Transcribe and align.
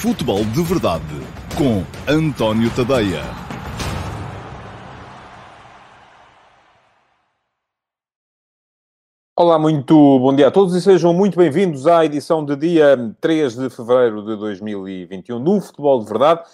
Futebol 0.00 0.42
de 0.46 0.62
Verdade 0.62 1.04
com 1.58 1.84
António 2.10 2.74
Tadeia. 2.74 3.20
Olá, 9.36 9.58
muito 9.58 9.94
bom 10.18 10.34
dia 10.34 10.48
a 10.48 10.50
todos 10.50 10.74
e 10.74 10.80
sejam 10.80 11.12
muito 11.12 11.36
bem-vindos 11.36 11.86
à 11.86 12.02
edição 12.02 12.42
de 12.42 12.56
dia 12.56 13.14
3 13.20 13.56
de 13.56 13.68
fevereiro 13.68 14.24
de 14.24 14.36
2021 14.38 15.44
do 15.44 15.60
Futebol 15.60 16.00
de 16.00 16.08
Verdade. 16.08 16.44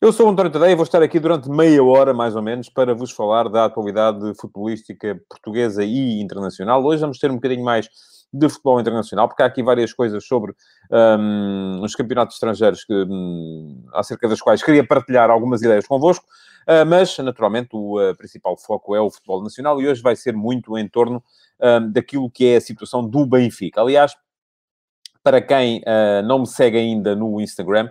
Eu 0.00 0.10
sou 0.10 0.26
António 0.26 0.50
Tadeia 0.50 0.72
e 0.72 0.74
vou 0.74 0.84
estar 0.84 1.02
aqui 1.02 1.20
durante 1.20 1.50
meia 1.50 1.84
hora, 1.84 2.14
mais 2.14 2.34
ou 2.34 2.40
menos, 2.40 2.70
para 2.70 2.94
vos 2.94 3.10
falar 3.10 3.50
da 3.50 3.66
atualidade 3.66 4.32
futebolística 4.40 5.20
portuguesa 5.28 5.84
e 5.84 6.22
internacional. 6.22 6.82
Hoje 6.82 7.02
vamos 7.02 7.18
ter 7.18 7.30
um 7.30 7.34
bocadinho 7.34 7.66
mais 7.66 7.86
de 8.34 8.48
futebol 8.48 8.80
internacional, 8.80 9.28
porque 9.28 9.44
há 9.44 9.46
aqui 9.46 9.62
várias 9.62 9.92
coisas 9.92 10.26
sobre 10.26 10.52
um, 10.90 11.80
os 11.82 11.94
campeonatos 11.94 12.34
estrangeiros 12.34 12.84
que, 12.84 12.92
um, 12.92 13.86
acerca 13.92 14.28
das 14.28 14.40
quais 14.40 14.60
queria 14.60 14.84
partilhar 14.84 15.30
algumas 15.30 15.62
ideias 15.62 15.86
convosco, 15.86 16.26
uh, 16.68 16.84
mas 16.84 17.16
naturalmente 17.18 17.68
o 17.72 18.00
uh, 18.00 18.16
principal 18.16 18.56
foco 18.56 18.96
é 18.96 19.00
o 19.00 19.08
futebol 19.08 19.40
nacional 19.40 19.80
e 19.80 19.86
hoje 19.86 20.02
vai 20.02 20.16
ser 20.16 20.34
muito 20.34 20.76
em 20.76 20.88
torno 20.88 21.22
um, 21.60 21.92
daquilo 21.92 22.28
que 22.28 22.48
é 22.48 22.56
a 22.56 22.60
situação 22.60 23.08
do 23.08 23.24
Benfica. 23.24 23.80
Aliás, 23.80 24.16
para 25.22 25.40
quem 25.40 25.78
uh, 25.78 26.26
não 26.26 26.40
me 26.40 26.46
segue 26.48 26.76
ainda 26.76 27.14
no 27.14 27.40
Instagram, 27.40 27.88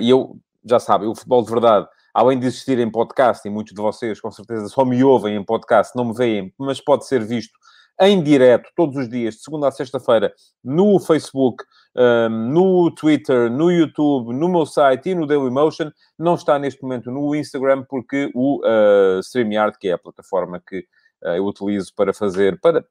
e 0.00 0.08
eu 0.08 0.38
já 0.64 0.78
sabem, 0.78 1.08
o 1.08 1.14
futebol 1.14 1.42
de 1.42 1.50
verdade 1.50 1.88
além 2.12 2.38
de 2.38 2.46
existir 2.46 2.76
em 2.78 2.90
podcast, 2.90 3.46
e 3.46 3.50
muitos 3.50 3.72
de 3.72 3.80
vocês 3.80 4.20
com 4.20 4.32
certeza 4.32 4.68
só 4.68 4.84
me 4.84 5.02
ouvem 5.04 5.36
em 5.36 5.44
podcast, 5.44 5.96
não 5.96 6.06
me 6.06 6.12
veem, 6.12 6.52
mas 6.58 6.80
pode 6.80 7.06
ser 7.06 7.24
visto 7.24 7.56
em 8.00 8.22
direto, 8.22 8.70
todos 8.74 8.96
os 8.96 9.08
dias, 9.08 9.34
de 9.34 9.42
segunda 9.42 9.68
a 9.68 9.70
sexta-feira, 9.70 10.32
no 10.64 10.98
Facebook, 10.98 11.62
no 12.30 12.90
Twitter, 12.92 13.50
no 13.50 13.70
YouTube, 13.70 14.32
no 14.32 14.48
meu 14.48 14.64
site 14.64 15.10
e 15.10 15.14
no 15.14 15.26
Dailymotion. 15.26 15.90
Não 16.18 16.34
está 16.34 16.58
neste 16.58 16.82
momento 16.82 17.10
no 17.10 17.34
Instagram, 17.34 17.84
porque 17.88 18.30
o 18.34 18.60
uh, 18.60 19.20
StreamYard, 19.20 19.76
que 19.78 19.88
é 19.88 19.92
a 19.92 19.98
plataforma 19.98 20.62
que 20.66 20.78
uh, 21.22 21.36
eu 21.36 21.44
utilizo 21.44 21.92
para 21.94 22.14
fazer, 22.14 22.58
para 22.60 22.84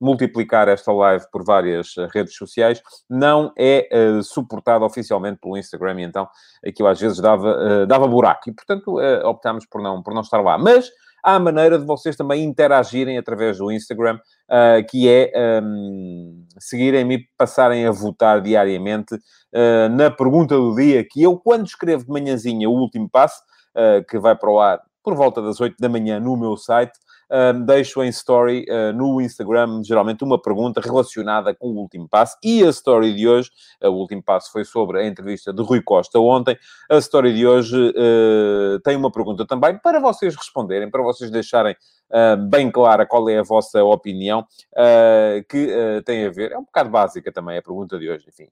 multiplicar 0.00 0.66
esta 0.66 0.92
live 0.92 1.24
por 1.30 1.44
várias 1.44 1.96
uh, 1.96 2.08
redes 2.12 2.34
sociais, 2.34 2.82
não 3.08 3.52
é 3.56 3.88
uh, 3.92 4.22
suportado 4.22 4.84
oficialmente 4.84 5.38
pelo 5.40 5.56
Instagram, 5.56 6.00
e 6.00 6.02
então 6.02 6.28
aquilo 6.66 6.88
às 6.88 7.00
vezes 7.00 7.20
dava, 7.20 7.56
uh, 7.56 7.86
dava 7.86 8.08
buraco, 8.08 8.50
e 8.50 8.52
portanto 8.52 8.96
optámos 9.24 9.64
por 9.64 9.80
não, 9.80 10.02
por 10.02 10.12
não 10.12 10.22
estar 10.22 10.40
lá. 10.40 10.58
Mas 10.58 10.90
há 11.22 11.36
a 11.36 11.38
maneira 11.38 11.78
de 11.78 11.84
vocês 11.84 12.16
também 12.16 12.44
interagirem 12.44 13.16
através 13.16 13.58
do 13.58 13.70
Instagram, 13.70 14.18
uh, 14.50 14.84
que 14.88 15.08
é 15.08 15.32
um, 15.62 16.44
seguirem-me 16.58 17.14
e 17.14 17.24
passarem 17.38 17.86
a 17.86 17.90
votar 17.90 18.40
diariamente 18.40 19.14
uh, 19.14 19.88
na 19.90 20.10
pergunta 20.10 20.56
do 20.56 20.74
dia, 20.74 21.06
que 21.08 21.22
eu, 21.22 21.38
quando 21.38 21.66
escrevo 21.66 22.04
de 22.04 22.10
manhãzinha 22.10 22.68
o 22.68 22.72
último 22.72 23.08
passo, 23.08 23.40
uh, 23.76 24.04
que 24.08 24.18
vai 24.18 24.36
para 24.36 24.50
o 24.50 24.58
ar 24.58 24.80
por 25.02 25.14
volta 25.14 25.42
das 25.42 25.60
8 25.60 25.76
da 25.80 25.88
manhã 25.88 26.20
no 26.20 26.36
meu 26.36 26.56
site, 26.56 26.92
um, 27.32 27.64
deixo 27.64 28.02
em 28.02 28.08
story 28.08 28.66
uh, 28.68 28.92
no 28.92 29.20
Instagram, 29.20 29.82
geralmente, 29.82 30.22
uma 30.22 30.40
pergunta 30.40 30.80
relacionada 30.80 31.54
com 31.54 31.68
o 31.68 31.78
último 31.78 32.06
passo. 32.08 32.36
E 32.44 32.62
a 32.62 32.68
story 32.68 33.14
de 33.14 33.26
hoje, 33.26 33.50
uh, 33.82 33.88
o 33.88 33.94
último 33.94 34.22
passo 34.22 34.52
foi 34.52 34.64
sobre 34.64 35.00
a 35.00 35.06
entrevista 35.06 35.52
de 35.52 35.62
Rui 35.62 35.80
Costa 35.82 36.18
ontem. 36.18 36.56
A 36.90 36.98
story 36.98 37.32
de 37.32 37.46
hoje 37.46 37.76
uh, 37.76 38.78
tem 38.80 38.96
uma 38.96 39.10
pergunta 39.10 39.46
também 39.46 39.78
para 39.78 39.98
vocês 39.98 40.36
responderem, 40.36 40.90
para 40.90 41.02
vocês 41.02 41.30
deixarem 41.30 41.74
Uh, 42.12 42.36
bem 42.36 42.70
clara 42.70 43.06
qual 43.06 43.26
é 43.30 43.38
a 43.38 43.42
vossa 43.42 43.82
opinião, 43.82 44.40
uh, 44.74 45.42
que 45.48 45.74
uh, 45.74 46.02
tem 46.02 46.26
a 46.26 46.30
ver, 46.30 46.52
é 46.52 46.58
um 46.58 46.64
bocado 46.64 46.90
básica 46.90 47.32
também 47.32 47.56
a 47.56 47.62
pergunta 47.62 47.98
de 47.98 48.06
hoje, 48.10 48.26
enfim, 48.28 48.48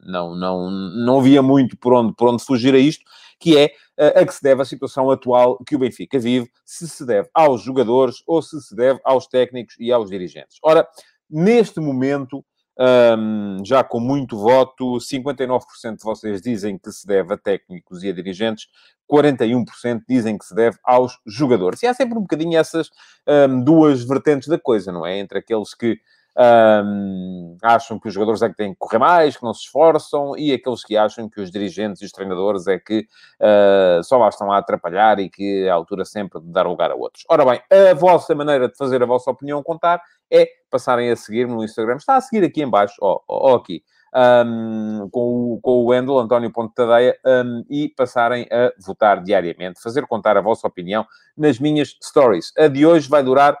não, 0.00 0.36
não, 0.36 0.70
não 0.70 1.18
havia 1.18 1.42
muito 1.42 1.76
por 1.76 1.92
onde, 1.92 2.14
por 2.14 2.28
onde 2.28 2.44
fugir 2.44 2.72
a 2.72 2.78
isto, 2.78 3.04
que 3.40 3.58
é 3.58 3.72
a 4.00 4.24
que 4.24 4.34
se 4.34 4.42
deve 4.42 4.62
a 4.62 4.64
situação 4.64 5.10
atual 5.10 5.58
que 5.64 5.76
o 5.76 5.78
Benfica 5.78 6.18
vive, 6.18 6.50
se 6.64 6.88
se 6.88 7.04
deve 7.04 7.28
aos 7.34 7.62
jogadores 7.62 8.22
ou 8.26 8.40
se 8.40 8.60
se 8.60 8.74
deve 8.74 9.00
aos 9.04 9.26
técnicos 9.26 9.76
e 9.78 9.92
aos 9.92 10.08
dirigentes. 10.08 10.58
Ora, 10.62 10.86
neste 11.28 11.80
momento, 11.80 12.44
um, 12.78 13.62
já 13.64 13.84
com 13.84 14.00
muito 14.00 14.38
voto, 14.38 14.98
59% 14.98 15.98
de 15.98 16.02
vocês 16.02 16.40
dizem 16.40 16.78
que 16.78 16.90
se 16.90 17.06
deve 17.06 17.34
a 17.34 17.36
técnicos 17.36 18.02
e 18.02 18.08
a 18.08 18.12
dirigentes, 18.12 18.68
41% 19.10 20.02
dizem 20.08 20.38
que 20.38 20.46
se 20.46 20.54
deve 20.54 20.78
aos 20.82 21.18
jogadores. 21.26 21.82
E 21.82 21.86
há 21.86 21.92
sempre 21.92 22.16
um 22.16 22.22
bocadinho 22.22 22.58
essas 22.58 22.88
um, 23.26 23.62
duas 23.62 24.02
vertentes 24.04 24.48
da 24.48 24.58
coisa, 24.58 24.90
não 24.90 25.04
é? 25.04 25.18
Entre 25.18 25.38
aqueles 25.38 25.74
que 25.74 25.98
um, 26.36 27.56
acham 27.62 27.98
que 27.98 28.08
os 28.08 28.14
jogadores 28.14 28.42
é 28.42 28.48
que 28.48 28.56
têm 28.56 28.72
que 28.72 28.78
correr 28.78 28.98
mais, 28.98 29.36
que 29.36 29.42
não 29.42 29.52
se 29.52 29.62
esforçam, 29.62 30.36
e 30.36 30.52
aqueles 30.52 30.84
que 30.84 30.96
acham 30.96 31.28
que 31.28 31.40
os 31.40 31.50
dirigentes 31.50 32.00
e 32.02 32.04
os 32.04 32.12
treinadores 32.12 32.66
é 32.66 32.78
que 32.78 33.06
uh, 33.40 34.02
só 34.02 34.18
lá 34.18 34.28
estão 34.28 34.50
a 34.52 34.58
atrapalhar 34.58 35.18
e 35.18 35.28
que 35.28 35.64
é 35.64 35.70
a 35.70 35.74
altura 35.74 36.04
sempre 36.04 36.40
de 36.40 36.48
dar 36.48 36.66
lugar 36.66 36.90
a 36.90 36.94
outros. 36.94 37.24
Ora 37.28 37.44
bem, 37.44 37.60
a 37.90 37.94
vossa 37.94 38.34
maneira 38.34 38.68
de 38.68 38.76
fazer 38.76 39.02
a 39.02 39.06
vossa 39.06 39.30
opinião 39.30 39.62
contar 39.62 40.00
é 40.30 40.48
passarem 40.70 41.10
a 41.10 41.16
seguir-me 41.16 41.54
no 41.54 41.64
Instagram. 41.64 41.96
Está 41.96 42.16
a 42.16 42.20
seguir 42.20 42.44
aqui 42.44 42.62
em 42.62 42.70
baixo, 42.70 42.94
ó, 43.00 43.20
ó, 43.28 43.56
aqui. 43.56 43.82
Um, 44.12 45.08
com, 45.12 45.54
o, 45.54 45.60
com 45.60 45.70
o 45.70 45.84
Wendel, 45.86 46.18
António 46.18 46.52
Ponte 46.52 46.74
Tadeia, 46.74 47.16
um, 47.24 47.64
e 47.70 47.88
passarem 47.88 48.44
a 48.50 48.72
votar 48.84 49.22
diariamente, 49.22 49.80
fazer 49.80 50.04
contar 50.06 50.36
a 50.36 50.40
vossa 50.40 50.66
opinião 50.66 51.06
nas 51.36 51.60
minhas 51.60 51.96
stories. 52.02 52.52
A 52.58 52.66
de 52.66 52.84
hoje 52.84 53.08
vai 53.08 53.22
durar 53.22 53.56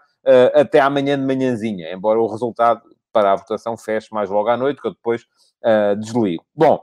até 0.54 0.80
amanhã 0.80 1.18
de 1.18 1.24
manhãzinha, 1.24 1.92
embora 1.92 2.20
o 2.20 2.26
resultado 2.26 2.82
para 3.12 3.32
a 3.32 3.36
votação 3.36 3.76
feche 3.76 4.08
mais 4.12 4.30
logo 4.30 4.48
à 4.48 4.56
noite, 4.56 4.80
que 4.80 4.86
eu 4.86 4.92
depois 4.92 5.22
uh, 5.64 5.96
desligo. 5.96 6.44
Bom, 6.54 6.80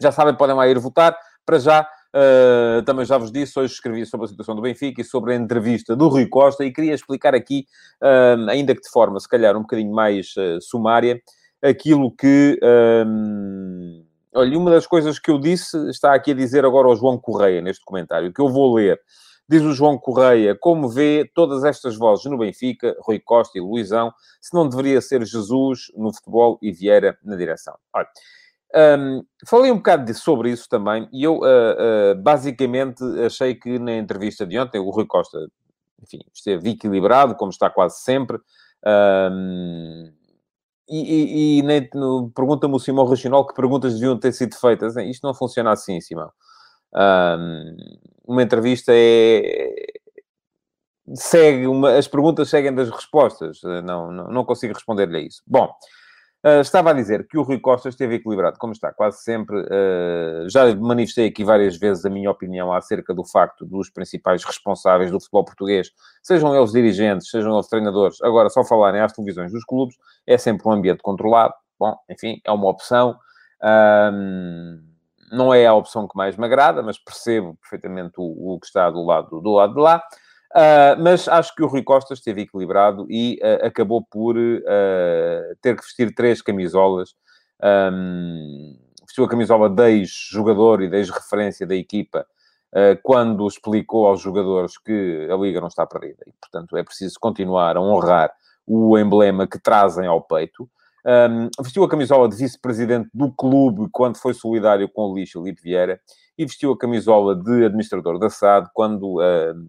já 0.00 0.12
sabem, 0.12 0.34
podem 0.34 0.54
lá 0.54 0.68
ir 0.68 0.78
votar. 0.78 1.16
Para 1.46 1.58
já, 1.58 1.82
uh, 1.82 2.82
também 2.84 3.04
já 3.04 3.18
vos 3.18 3.30
disse, 3.30 3.58
hoje 3.58 3.74
escrevi 3.74 4.04
sobre 4.06 4.26
a 4.26 4.28
situação 4.28 4.54
do 4.54 4.62
Benfica 4.62 5.00
e 5.00 5.04
sobre 5.04 5.32
a 5.32 5.36
entrevista 5.36 5.94
do 5.94 6.08
Rui 6.08 6.26
Costa 6.26 6.64
e 6.64 6.72
queria 6.72 6.94
explicar 6.94 7.34
aqui, 7.34 7.66
uh, 8.02 8.48
ainda 8.50 8.74
que 8.74 8.82
de 8.82 8.90
forma, 8.90 9.18
se 9.20 9.28
calhar, 9.28 9.56
um 9.56 9.62
bocadinho 9.62 9.92
mais 9.92 10.34
sumária, 10.60 11.20
aquilo 11.62 12.14
que... 12.14 12.58
Um, 13.06 14.04
olha, 14.34 14.58
uma 14.58 14.70
das 14.70 14.86
coisas 14.86 15.18
que 15.18 15.30
eu 15.30 15.38
disse 15.38 15.76
está 15.88 16.14
aqui 16.14 16.32
a 16.32 16.34
dizer 16.34 16.64
agora 16.64 16.88
ao 16.88 16.96
João 16.96 17.18
Correia, 17.18 17.62
neste 17.62 17.84
comentário, 17.84 18.32
que 18.32 18.40
eu 18.40 18.48
vou 18.48 18.74
ler. 18.74 19.00
Diz 19.48 19.62
o 19.62 19.72
João 19.72 19.98
Correia, 19.98 20.56
como 20.58 20.88
vê 20.88 21.30
todas 21.34 21.64
estas 21.64 21.96
vozes 21.96 22.24
no 22.24 22.38
Benfica, 22.38 22.96
Rui 23.00 23.20
Costa 23.20 23.58
e 23.58 23.60
Luizão, 23.60 24.12
se 24.40 24.54
não 24.54 24.68
deveria 24.68 25.00
ser 25.00 25.24
Jesus 25.24 25.92
no 25.94 26.14
futebol 26.14 26.58
e 26.62 26.72
Vieira 26.72 27.18
na 27.22 27.36
direção? 27.36 27.74
Olha, 27.92 28.08
um, 28.98 29.24
falei 29.46 29.70
um 29.70 29.76
bocado 29.76 30.04
de, 30.04 30.14
sobre 30.14 30.50
isso 30.50 30.68
também, 30.68 31.08
e 31.12 31.22
eu 31.22 31.38
uh, 31.38 31.42
uh, 31.42 32.22
basicamente 32.22 33.04
achei 33.24 33.54
que 33.54 33.78
na 33.78 33.96
entrevista 33.96 34.46
de 34.46 34.58
ontem 34.58 34.78
o 34.80 34.90
Rui 34.90 35.06
Costa, 35.06 35.46
enfim, 36.02 36.18
esteve 36.32 36.70
equilibrado, 36.70 37.36
como 37.36 37.50
está 37.50 37.70
quase 37.70 38.00
sempre. 38.00 38.38
Um, 38.84 40.12
e, 40.88 41.58
e, 41.58 41.60
e 41.60 41.90
pergunta-me 42.34 42.74
o 42.74 42.78
Simão 42.78 43.06
Racional 43.06 43.46
que 43.46 43.54
perguntas 43.54 43.94
deviam 43.94 44.18
ter 44.18 44.32
sido 44.32 44.54
feitas. 44.56 44.96
Isto 44.96 45.26
não 45.26 45.34
funciona 45.34 45.70
assim, 45.70 46.00
Simão. 46.00 46.30
Um, 46.94 47.76
uma 48.26 48.42
entrevista 48.42 48.92
é. 48.94 49.74
segue, 51.14 51.66
uma, 51.66 51.96
as 51.96 52.08
perguntas 52.08 52.48
seguem 52.48 52.74
das 52.74 52.90
respostas. 52.90 53.60
Não, 53.62 54.10
não, 54.10 54.28
não 54.28 54.44
consigo 54.44 54.74
responder-lhe 54.74 55.16
a 55.16 55.20
isso. 55.20 55.42
Bom, 55.46 55.70
uh, 56.44 56.60
estava 56.60 56.90
a 56.90 56.92
dizer 56.92 57.26
que 57.26 57.36
o 57.36 57.42
Rui 57.42 57.58
Costa 57.58 57.88
esteve 57.88 58.14
equilibrado, 58.16 58.58
como 58.58 58.72
está 58.72 58.92
quase 58.92 59.22
sempre. 59.22 59.60
Uh, 59.60 60.48
já 60.48 60.74
manifestei 60.76 61.26
aqui 61.26 61.44
várias 61.44 61.76
vezes 61.76 62.04
a 62.04 62.10
minha 62.10 62.30
opinião 62.30 62.72
acerca 62.72 63.12
do 63.12 63.24
facto 63.24 63.66
dos 63.66 63.90
principais 63.90 64.44
responsáveis 64.44 65.10
do 65.10 65.20
futebol 65.20 65.44
português, 65.44 65.90
sejam 66.22 66.56
eles 66.56 66.72
dirigentes, 66.72 67.28
sejam 67.28 67.52
eles 67.54 67.68
treinadores, 67.68 68.22
agora 68.22 68.48
só 68.48 68.64
falarem 68.64 69.00
às 69.00 69.12
televisões 69.12 69.52
dos 69.52 69.64
clubes, 69.64 69.96
é 70.26 70.38
sempre 70.38 70.66
um 70.68 70.72
ambiente 70.72 71.02
controlado. 71.02 71.54
Bom, 71.78 71.96
enfim, 72.08 72.40
é 72.44 72.52
uma 72.52 72.70
opção. 72.70 73.18
Um, 73.62 74.93
não 75.30 75.52
é 75.52 75.66
a 75.66 75.74
opção 75.74 76.06
que 76.08 76.16
mais 76.16 76.36
me 76.36 76.44
agrada, 76.44 76.82
mas 76.82 76.98
percebo 76.98 77.56
perfeitamente 77.60 78.14
o, 78.18 78.54
o 78.54 78.60
que 78.60 78.66
está 78.66 78.90
do 78.90 79.04
lado, 79.04 79.40
do 79.40 79.52
lado 79.52 79.74
de 79.74 79.80
lá. 79.80 80.02
Uh, 80.54 80.94
mas 81.02 81.26
acho 81.26 81.52
que 81.52 81.64
o 81.64 81.66
Rui 81.66 81.82
Costa 81.82 82.14
esteve 82.14 82.42
equilibrado 82.42 83.06
e 83.10 83.40
uh, 83.42 83.66
acabou 83.66 84.04
por 84.04 84.36
uh, 84.36 85.56
ter 85.60 85.76
que 85.76 85.82
vestir 85.82 86.14
três 86.14 86.40
camisolas. 86.40 87.14
Um, 87.60 88.78
vestiu 89.04 89.24
a 89.24 89.28
camisola 89.28 89.68
de 89.68 89.90
ex-jogador 89.90 90.82
e 90.82 90.88
de 90.88 90.96
ex-referência 90.96 91.66
da 91.66 91.74
equipa 91.74 92.26
quando 93.04 93.46
explicou 93.46 94.08
aos 94.08 94.20
jogadores 94.20 94.76
que 94.76 95.28
a 95.30 95.36
Liga 95.36 95.60
não 95.60 95.68
está 95.68 95.86
perdida. 95.86 96.24
E, 96.26 96.32
portanto, 96.40 96.76
é 96.76 96.82
preciso 96.82 97.20
continuar 97.20 97.76
a 97.76 97.80
honrar 97.80 98.32
o 98.66 98.98
emblema 98.98 99.46
que 99.46 99.60
trazem 99.60 100.08
ao 100.08 100.20
peito. 100.20 100.68
Um, 101.06 101.50
vestiu 101.62 101.84
a 101.84 101.88
camisola 101.88 102.28
de 102.28 102.36
vice-presidente 102.36 103.10
do 103.12 103.30
clube 103.30 103.88
quando 103.92 104.16
foi 104.16 104.32
solidário 104.32 104.88
com 104.88 105.02
o 105.02 105.12
Luís 105.12 105.30
Felipe 105.30 105.60
Vieira 105.60 106.00
e 106.38 106.46
vestiu 106.46 106.72
a 106.72 106.78
camisola 106.78 107.36
de 107.36 107.66
administrador 107.66 108.18
da 108.18 108.30
SAD 108.30 108.70
quando, 108.72 109.18
uh, 109.18 109.68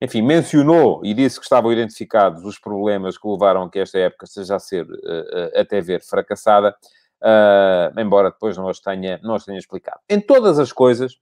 enfim, 0.00 0.22
mencionou 0.22 1.00
e 1.04 1.14
disse 1.14 1.38
que 1.38 1.44
estavam 1.44 1.72
identificados 1.72 2.44
os 2.44 2.58
problemas 2.58 3.16
que 3.16 3.28
levaram 3.28 3.62
a 3.62 3.70
que 3.70 3.78
esta 3.78 3.96
época 3.96 4.26
seja 4.26 4.56
a 4.56 4.58
ser, 4.58 4.84
uh, 4.84 5.60
até 5.60 5.80
ver, 5.80 6.02
fracassada. 6.02 6.74
uh, 7.22 8.00
embora 8.00 8.30
depois 8.30 8.56
não 8.56 8.68
as, 8.68 8.80
tenha, 8.80 9.20
não 9.22 9.36
as 9.36 9.44
tenha 9.44 9.58
explicado. 9.58 10.00
Em 10.08 10.20
todas 10.20 10.58
as 10.58 10.72
coisas, 10.72 11.16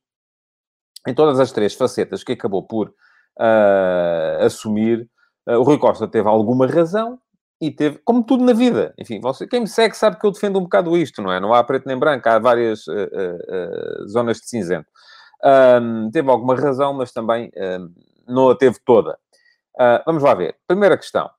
em 1.06 1.14
todas 1.14 1.38
as 1.38 1.52
três 1.52 1.74
facetas 1.74 2.24
que 2.24 2.32
acabou 2.32 2.62
por 2.62 2.88
uh, 2.88 4.44
assumir, 4.44 5.08
uh, 5.46 5.58
o 5.58 5.62
Rui 5.62 5.78
Costa 5.78 6.08
teve 6.08 6.28
alguma 6.28 6.66
razão 6.66 7.18
e 7.60 7.70
teve, 7.70 7.98
como 8.04 8.24
tudo 8.24 8.44
na 8.44 8.52
vida. 8.52 8.94
Enfim, 8.98 9.20
você, 9.20 9.46
quem 9.46 9.60
me 9.60 9.68
segue 9.68 9.96
sabe 9.96 10.18
que 10.18 10.26
eu 10.26 10.30
defendo 10.30 10.58
um 10.58 10.62
bocado 10.62 10.96
isto, 10.96 11.20
não 11.20 11.30
é? 11.30 11.38
Não 11.38 11.52
há 11.52 11.62
preto 11.62 11.86
nem 11.86 11.98
branco, 11.98 12.28
há 12.28 12.38
várias 12.38 12.84
zonas 14.08 14.38
de 14.38 14.48
cinzento. 14.48 14.86
Um, 15.44 16.10
teve 16.10 16.30
alguma 16.30 16.54
razão, 16.54 16.94
mas 16.94 17.12
também 17.12 17.50
um, 17.56 17.92
não 18.26 18.50
a 18.50 18.56
teve 18.56 18.78
toda. 18.84 19.18
vamos 20.06 20.22
lá 20.22 20.34
ver. 20.34 20.56
Primeira 20.66 20.96
questão. 20.96 21.30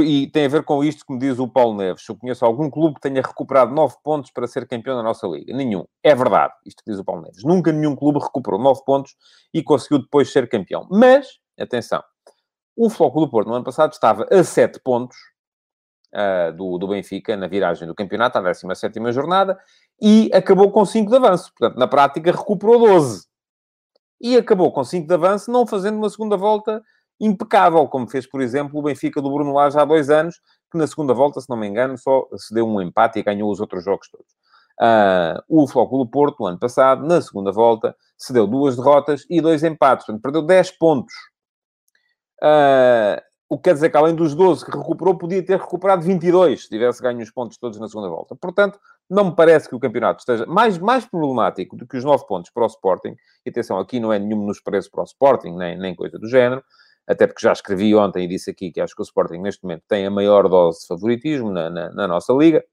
E 0.00 0.26
tem 0.28 0.46
a 0.46 0.48
ver 0.48 0.62
com 0.62 0.82
isto 0.82 1.04
que 1.04 1.12
me 1.12 1.18
diz 1.18 1.38
o 1.38 1.46
Paulo 1.46 1.76
Neves. 1.76 2.08
Eu 2.08 2.16
conheço 2.16 2.46
algum 2.46 2.70
clube 2.70 2.94
que 2.94 3.02
tenha 3.02 3.20
recuperado 3.20 3.74
9 3.74 3.96
pontos 4.02 4.30
para 4.30 4.46
ser 4.46 4.66
campeão 4.66 4.96
da 4.96 5.02
nossa 5.02 5.26
liga. 5.26 5.52
Nenhum. 5.54 5.84
É 6.02 6.14
verdade, 6.14 6.54
isto 6.64 6.82
que 6.82 6.90
diz 6.90 6.98
o 6.98 7.04
Paulo 7.04 7.22
Neves. 7.22 7.44
Nunca 7.44 7.70
nenhum 7.72 7.94
clube 7.94 8.18
recuperou 8.18 8.58
9 8.58 8.82
pontos 8.86 9.14
e 9.52 9.62
conseguiu 9.62 9.98
depois 9.98 10.32
ser 10.32 10.48
campeão. 10.48 10.86
Mas, 10.90 11.38
atenção, 11.60 12.02
o 12.74 12.88
Flóculo 12.88 13.26
do 13.26 13.30
Porto 13.30 13.48
no 13.48 13.54
ano 13.54 13.64
passado 13.64 13.92
estava 13.92 14.26
a 14.30 14.42
7 14.42 14.80
pontos 14.80 15.16
uh, 16.14 16.52
do, 16.52 16.78
do 16.78 16.88
Benfica 16.88 17.36
na 17.36 17.46
viragem 17.46 17.86
do 17.86 17.94
campeonato, 17.94 18.38
à 18.38 18.42
17 18.42 19.12
jornada, 19.12 19.58
e 20.00 20.30
acabou 20.32 20.70
com 20.70 20.84
5 20.84 21.10
de 21.10 21.16
avanço. 21.16 21.52
Portanto, 21.56 21.78
na 21.78 21.86
prática, 21.86 22.30
recuperou 22.32 22.78
12. 22.78 23.26
E 24.20 24.36
acabou 24.36 24.70
com 24.72 24.84
5 24.84 25.06
de 25.06 25.14
avanço, 25.14 25.50
não 25.50 25.66
fazendo 25.66 25.96
uma 25.96 26.08
segunda 26.08 26.36
volta 26.36 26.82
impecável, 27.20 27.86
como 27.86 28.08
fez, 28.08 28.26
por 28.26 28.40
exemplo, 28.40 28.78
o 28.78 28.82
Benfica 28.82 29.22
do 29.22 29.32
Bruno 29.32 29.52
Lage 29.52 29.78
há 29.78 29.84
dois 29.84 30.10
anos, 30.10 30.40
que 30.70 30.76
na 30.76 30.86
segunda 30.86 31.14
volta, 31.14 31.40
se 31.40 31.48
não 31.48 31.56
me 31.56 31.68
engano, 31.68 31.96
só 31.96 32.26
se 32.36 32.52
deu 32.52 32.66
um 32.66 32.80
empate 32.80 33.18
e 33.18 33.22
ganhou 33.22 33.50
os 33.50 33.60
outros 33.60 33.84
jogos 33.84 34.08
todos. 34.10 34.32
Uh, 34.80 35.40
o 35.48 35.68
Flóculo 35.68 36.04
Porto, 36.06 36.40
no 36.40 36.46
ano 36.46 36.58
passado, 36.58 37.06
na 37.06 37.20
segunda 37.20 37.52
volta, 37.52 37.94
se 38.18 38.32
deu 38.32 38.46
duas 38.46 38.76
derrotas 38.76 39.24
e 39.30 39.40
dois 39.40 39.62
empates, 39.62 40.06
portanto, 40.06 40.22
perdeu 40.22 40.42
10 40.42 40.72
pontos. 40.72 41.14
Uh, 42.42 43.22
o 43.52 43.56
que 43.56 43.64
quer 43.64 43.74
dizer 43.74 43.90
que, 43.90 43.96
além 43.96 44.14
dos 44.14 44.34
12 44.34 44.64
que 44.64 44.70
recuperou, 44.70 45.16
podia 45.16 45.44
ter 45.44 45.58
recuperado 45.58 46.02
22, 46.02 46.62
se 46.62 46.68
tivesse 46.68 47.02
ganho 47.02 47.20
os 47.20 47.30
pontos 47.30 47.56
todos 47.58 47.78
na 47.78 47.88
segunda 47.88 48.08
volta. 48.08 48.34
Portanto, 48.34 48.78
não 49.08 49.26
me 49.26 49.36
parece 49.36 49.68
que 49.68 49.74
o 49.74 49.80
campeonato 49.80 50.20
esteja 50.20 50.46
mais, 50.46 50.78
mais 50.78 51.04
problemático 51.04 51.76
do 51.76 51.86
que 51.86 51.96
os 51.96 52.04
9 52.04 52.26
pontos 52.26 52.50
para 52.50 52.64
o 52.64 52.66
Sporting. 52.66 53.14
E 53.44 53.50
atenção, 53.50 53.78
aqui 53.78 54.00
não 54.00 54.12
é 54.12 54.18
nenhum 54.18 54.46
nos 54.46 54.60
preços 54.60 54.90
para 54.90 55.02
o 55.02 55.04
Sporting, 55.04 55.50
nem, 55.50 55.78
nem 55.78 55.94
coisa 55.94 56.18
do 56.18 56.28
género 56.28 56.62
até 57.06 57.26
porque 57.26 57.44
já 57.44 57.52
escrevi 57.52 57.94
ontem 57.94 58.24
e 58.24 58.28
disse 58.28 58.50
aqui 58.50 58.70
que 58.70 58.80
acho 58.80 58.94
que 58.94 59.02
o 59.02 59.04
Sporting 59.04 59.38
neste 59.38 59.62
momento 59.62 59.82
tem 59.88 60.06
a 60.06 60.10
maior 60.10 60.48
dose 60.48 60.80
de 60.82 60.86
favoritismo 60.86 61.50
na, 61.50 61.68
na, 61.68 61.90
na 61.90 62.08
nossa 62.08 62.32
liga. 62.32 62.64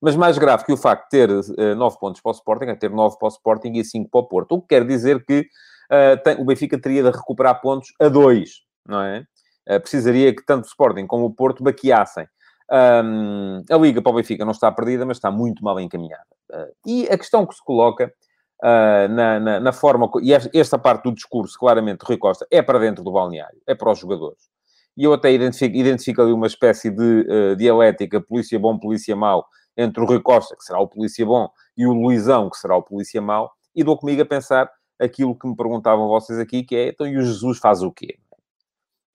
Mas 0.00 0.16
mais 0.16 0.36
grave 0.36 0.64
que 0.64 0.72
o 0.72 0.76
facto 0.76 1.04
de 1.04 1.10
ter 1.10 1.30
uh, 1.30 1.74
9 1.76 1.98
pontos 1.98 2.20
para 2.20 2.30
o 2.30 2.34
Sporting 2.34 2.66
é 2.66 2.74
ter 2.74 2.90
9 2.90 3.16
para 3.18 3.26
o 3.26 3.28
Sporting 3.28 3.72
e 3.74 3.84
5 3.84 4.10
para 4.10 4.20
o 4.20 4.24
Porto. 4.24 4.52
O 4.52 4.60
que 4.60 4.68
quer 4.68 4.86
dizer 4.86 5.24
que 5.24 5.40
uh, 5.40 6.22
tem, 6.22 6.36
o 6.40 6.44
Benfica 6.44 6.78
teria 6.78 7.02
de 7.02 7.10
recuperar 7.10 7.60
pontos 7.60 7.92
a 8.00 8.08
2, 8.08 8.50
não 8.86 9.00
é? 9.00 9.24
Uh, 9.68 9.80
precisaria 9.80 10.34
que 10.34 10.44
tanto 10.44 10.64
o 10.64 10.68
Sporting 10.68 11.06
como 11.06 11.26
o 11.26 11.34
Porto 11.34 11.62
baqueassem. 11.62 12.26
Um, 12.70 13.62
a 13.70 13.76
Liga 13.76 14.00
para 14.00 14.12
o 14.12 14.14
Benfica 14.14 14.44
não 14.44 14.52
está 14.52 14.70
perdida, 14.72 15.04
mas 15.04 15.18
está 15.18 15.30
muito 15.30 15.62
mal 15.62 15.78
encaminhada. 15.80 16.26
Uh, 16.50 16.72
e 16.86 17.08
a 17.08 17.18
questão 17.18 17.46
que 17.46 17.54
se 17.54 17.62
coloca 17.62 18.12
uh, 18.62 19.08
na, 19.08 19.40
na, 19.40 19.60
na, 19.60 19.72
forma... 19.72 20.10
E 20.22 20.32
esta 20.58 20.78
parte 20.78 21.04
do 21.04 21.12
discurso, 21.12 21.58
claramente, 21.58 22.02
Rui 22.02 22.16
Costa, 22.16 22.46
é 22.50 22.62
para 22.62 22.78
dentro 22.78 23.04
do 23.04 23.12
balneário, 23.12 23.60
é 23.66 23.74
para 23.74 23.90
os 23.90 23.98
jogadores. 23.98 24.48
E 24.96 25.04
eu 25.04 25.12
até 25.12 25.32
identifico, 25.32 25.76
identifico 25.76 26.22
ali 26.22 26.32
uma 26.32 26.46
espécie 26.46 26.90
de 26.90 27.26
uh, 27.28 27.56
dialética 27.56 28.20
polícia 28.20 28.58
bom, 28.58 28.78
polícia 28.78 29.14
mau, 29.14 29.44
entre 29.76 30.02
o 30.02 30.06
Rui 30.06 30.20
Costa, 30.20 30.56
que 30.56 30.64
será 30.64 30.78
o 30.78 30.86
polícia 30.86 31.26
bom, 31.26 31.48
e 31.76 31.86
o 31.86 31.92
Luizão, 31.92 32.48
que 32.48 32.56
será 32.56 32.76
o 32.76 32.82
polícia 32.82 33.20
mau, 33.20 33.50
e 33.74 33.82
dou 33.82 33.98
comigo 33.98 34.22
a 34.22 34.26
pensar 34.26 34.70
aquilo 35.00 35.36
que 35.36 35.48
me 35.48 35.56
perguntavam 35.56 36.06
vocês 36.06 36.38
aqui, 36.38 36.62
que 36.62 36.76
é, 36.76 36.88
então, 36.88 37.06
e 37.06 37.16
o 37.16 37.22
Jesus 37.22 37.58
faz 37.58 37.82
o 37.82 37.90
quê? 37.90 38.16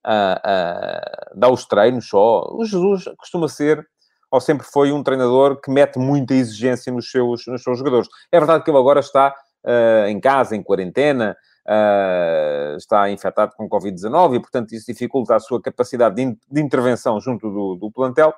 Uh, 0.06 1.38
dá 1.38 1.48
os 1.48 1.66
treinos 1.66 2.08
só. 2.08 2.48
O 2.52 2.64
Jesus 2.64 3.04
costuma 3.18 3.48
ser 3.48 3.86
ou 4.30 4.40
sempre 4.40 4.64
foi 4.64 4.92
um 4.92 5.02
treinador 5.02 5.60
que 5.60 5.70
mete 5.70 5.98
muita 5.98 6.34
exigência 6.34 6.92
nos 6.92 7.10
seus, 7.10 7.46
nos 7.46 7.62
seus 7.62 7.78
jogadores. 7.78 8.08
É 8.30 8.38
verdade 8.38 8.62
que 8.62 8.70
ele 8.70 8.78
agora 8.78 9.00
está 9.00 9.34
uh, 9.64 10.06
em 10.06 10.20
casa, 10.20 10.54
em 10.54 10.62
quarentena, 10.62 11.36
uh, 11.66 12.76
está 12.76 13.10
infectado 13.10 13.52
com 13.56 13.68
Covid-19 13.68 14.36
e, 14.36 14.40
portanto, 14.40 14.72
isso 14.72 14.86
dificulta 14.86 15.34
a 15.34 15.40
sua 15.40 15.60
capacidade 15.60 16.14
de, 16.14 16.22
in 16.22 16.38
de 16.48 16.60
intervenção 16.60 17.20
junto 17.20 17.50
do, 17.50 17.74
do, 17.74 17.90
plantel, 17.90 18.32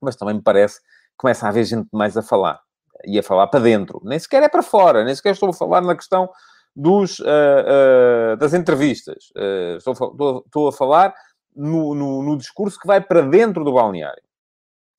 mas 0.00 0.16
também 0.16 0.36
me 0.36 0.42
parece 0.42 0.80
que 0.80 1.18
começa 1.18 1.46
a 1.46 1.50
haver 1.50 1.64
gente 1.64 1.86
mais 1.92 2.16
a 2.16 2.22
falar. 2.22 2.60
E 3.06 3.18
a 3.18 3.22
falar 3.22 3.48
para 3.48 3.60
dentro. 3.60 4.00
Nem 4.04 4.18
sequer 4.18 4.42
é 4.42 4.48
para 4.48 4.62
fora, 4.62 5.04
nem 5.04 5.14
sequer 5.14 5.32
estou 5.32 5.50
a 5.50 5.52
falar 5.52 5.82
na 5.82 5.94
questão 5.94 6.30
dos, 6.74 7.18
uh, 7.20 8.36
das 8.38 8.54
entrevistas. 8.54 9.30
Estou, 9.76 9.92
estou, 9.92 10.42
estou, 10.44 10.68
a 10.68 10.72
falar 10.72 11.14
no, 11.54 11.94
no, 11.94 12.22
no 12.22 12.36
discurso 12.36 12.78
que 12.78 12.86
vai 12.86 13.00
para 13.00 13.22
dentro 13.22 13.64
do 13.64 13.72
balneário. 13.72 14.22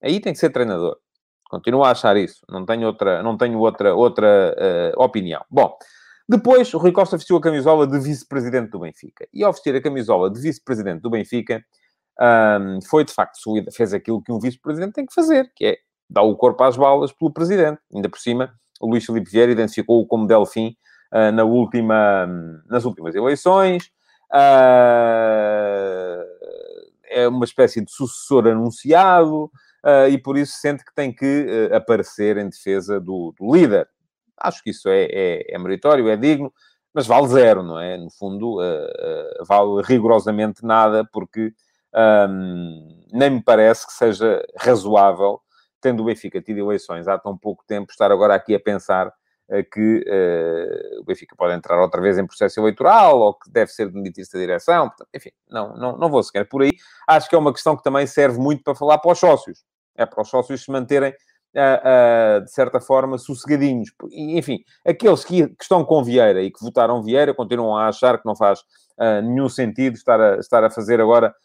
Aí 0.02 0.20
tem 0.20 0.34
que 0.34 0.40
ser 0.40 0.52
treinador. 0.52 0.98
Continuo 1.50 1.84
a 1.84 1.92
achar 1.92 2.18
isso. 2.18 2.46
Não 2.50 2.66
tenho 2.66 2.88
outra, 2.88 3.22
não 3.22 3.38
tenho 3.38 3.60
outra, 3.60 3.96
outra 3.96 4.56
uh, 4.98 5.04
opinião. 5.04 5.44
Bom, 5.50 5.78
depois 6.28 6.74
o 6.74 6.78
Rui 6.78 6.92
Costa 6.92 7.18
vestiu 7.18 7.38
a 7.38 7.42
camisola 7.42 7.86
de 7.86 8.00
vice-presidente 8.00 8.72
do 8.72 8.80
Benfica. 8.80 9.28
E 9.32 9.44
ao 9.44 9.54
vestir 9.54 9.76
a 9.76 9.82
camisola 9.82 10.30
de 10.32 10.42
vice-presidente 10.42 11.02
do 11.02 11.10
Benfica, 11.10 11.64
um, 12.20 12.80
foi 12.82 13.04
de 13.04 13.14
facto 13.14 13.38
solida, 13.38 13.72
fez 13.72 13.94
aquilo 13.94 14.22
que 14.22 14.32
um 14.32 14.40
vice-presidente 14.40 14.94
tem 14.94 15.06
que 15.06 15.14
fazer, 15.14 15.52
que 15.56 15.66
é 15.66 15.78
dar 16.10 16.24
o 16.24 16.36
corpo 16.36 16.64
às 16.64 16.76
balas 16.76 17.12
pelo 17.12 17.32
presidente. 17.32 17.80
Ainda 17.94 18.10
por 18.10 18.20
cima, 18.20 18.54
o 18.82 18.90
Luís 18.90 19.06
Filipe 19.06 19.30
Vieira 19.30 19.52
identificou-o 19.52 20.08
como 20.08 20.26
Delfim 20.26 20.76
uh, 21.16 21.32
na 21.32 21.46
última, 21.46 22.28
nas 22.70 22.84
últimas 22.84 23.16
eleições. 23.16 23.90
Uh, 24.34 26.26
é 27.08 27.28
uma 27.28 27.46
espécie 27.46 27.80
de 27.80 27.90
sucessor 27.92 28.48
anunciado 28.48 29.46
uh, 29.86 30.10
e 30.10 30.18
por 30.18 30.38
isso 30.38 30.58
sente 30.60 30.84
que 30.84 30.94
tem 30.94 31.14
que 31.14 31.70
aparecer 31.74 32.36
em 32.38 32.50
defesa 32.50 33.00
do, 33.00 33.34
do, 33.40 33.56
líder. 33.56 33.88
Acho 34.38 34.62
que 34.62 34.72
isso 34.72 34.90
é, 34.90 35.06
é, 35.06 35.56
é, 35.56 35.58
meritório, 35.58 36.10
é 36.10 36.18
digno, 36.18 36.52
mas 36.94 37.08
vale 37.08 37.28
zero, 37.30 37.64
não 37.64 37.80
é? 37.80 37.98
No 37.98 38.12
fundo, 38.12 38.58
vale 39.48 39.82
rigorosamente 39.84 40.66
nada, 40.66 41.08
porque 41.12 41.54
um, 42.30 43.06
nem 43.14 43.30
me 43.30 43.42
parece 43.42 43.88
que 43.88 43.94
seja 43.94 44.46
razoável, 44.58 45.40
tendo 45.80 46.02
o 46.02 46.06
Benfica 46.06 46.42
tido 46.42 46.60
eleições 46.60 47.08
há 47.08 47.18
tão 47.18 47.38
pouco 47.38 47.64
tempo, 47.66 47.92
estar 47.92 48.12
agora 48.12 48.36
aqui 48.36 48.54
a 48.54 48.60
pensar 48.60 49.14
que 49.72 50.04
uh, 50.08 51.02
o 51.02 51.04
Benfica 51.04 51.36
pode 51.36 51.54
entrar 51.54 51.80
outra 51.80 52.02
vez 52.02 52.18
em 52.18 52.26
processo 52.26 52.60
eleitoral 52.60 53.20
ou 53.20 53.34
que 53.34 53.50
deve 53.50 53.72
ser 53.72 53.92
demitir-se 53.92 54.38
direção. 54.38 54.92
Enfim, 55.14 55.32
não, 55.50 55.76
não, 55.78 55.98
não 55.98 56.10
vou 56.10 56.24
sequer 56.24 56.48
por 56.48 56.64
aí. 56.64 56.72
Acho 57.08 57.30
que 57.30 57.36
é 57.36 57.38
uma 57.38 57.54
questão 57.54 57.78
que 57.78 57.84
também 57.84 58.08
serve 58.08 58.40
muito 58.40 58.64
para 58.64 58.76
falar 58.76 58.98
para 58.98 59.12
os 59.12 59.20
sócios. 59.20 59.64
É 59.96 60.06
para 60.06 60.22
os 60.22 60.30
sócios 60.30 60.64
se 60.64 60.72
manterem, 60.72 61.12
uh, 61.12 62.40
uh, 62.40 62.44
de 62.44 62.52
certa 62.52 62.80
forma, 62.80 63.18
sossegadinhos. 63.18 63.92
E, 64.10 64.38
enfim, 64.38 64.60
aqueles 64.86 65.24
que, 65.24 65.48
que, 65.48 65.64
estão 65.64 65.86
com 65.86 66.04
Vieira 66.04 66.42
e 66.42 66.52
que 66.52 66.64
votaram 66.64 67.04
Vieira 67.04 67.34
continuam 67.34 67.78
a 67.78 67.88
achar 67.88 68.18
que 68.18 68.26
não 68.26 68.36
faz 68.36 68.62
nenhum 69.26 69.50
sentido 69.50 69.96
estar 69.96 70.22
a, 70.22 70.38
estar 70.38 70.64
a 70.64 70.70
fazer 70.70 71.02
agora, 71.02 71.36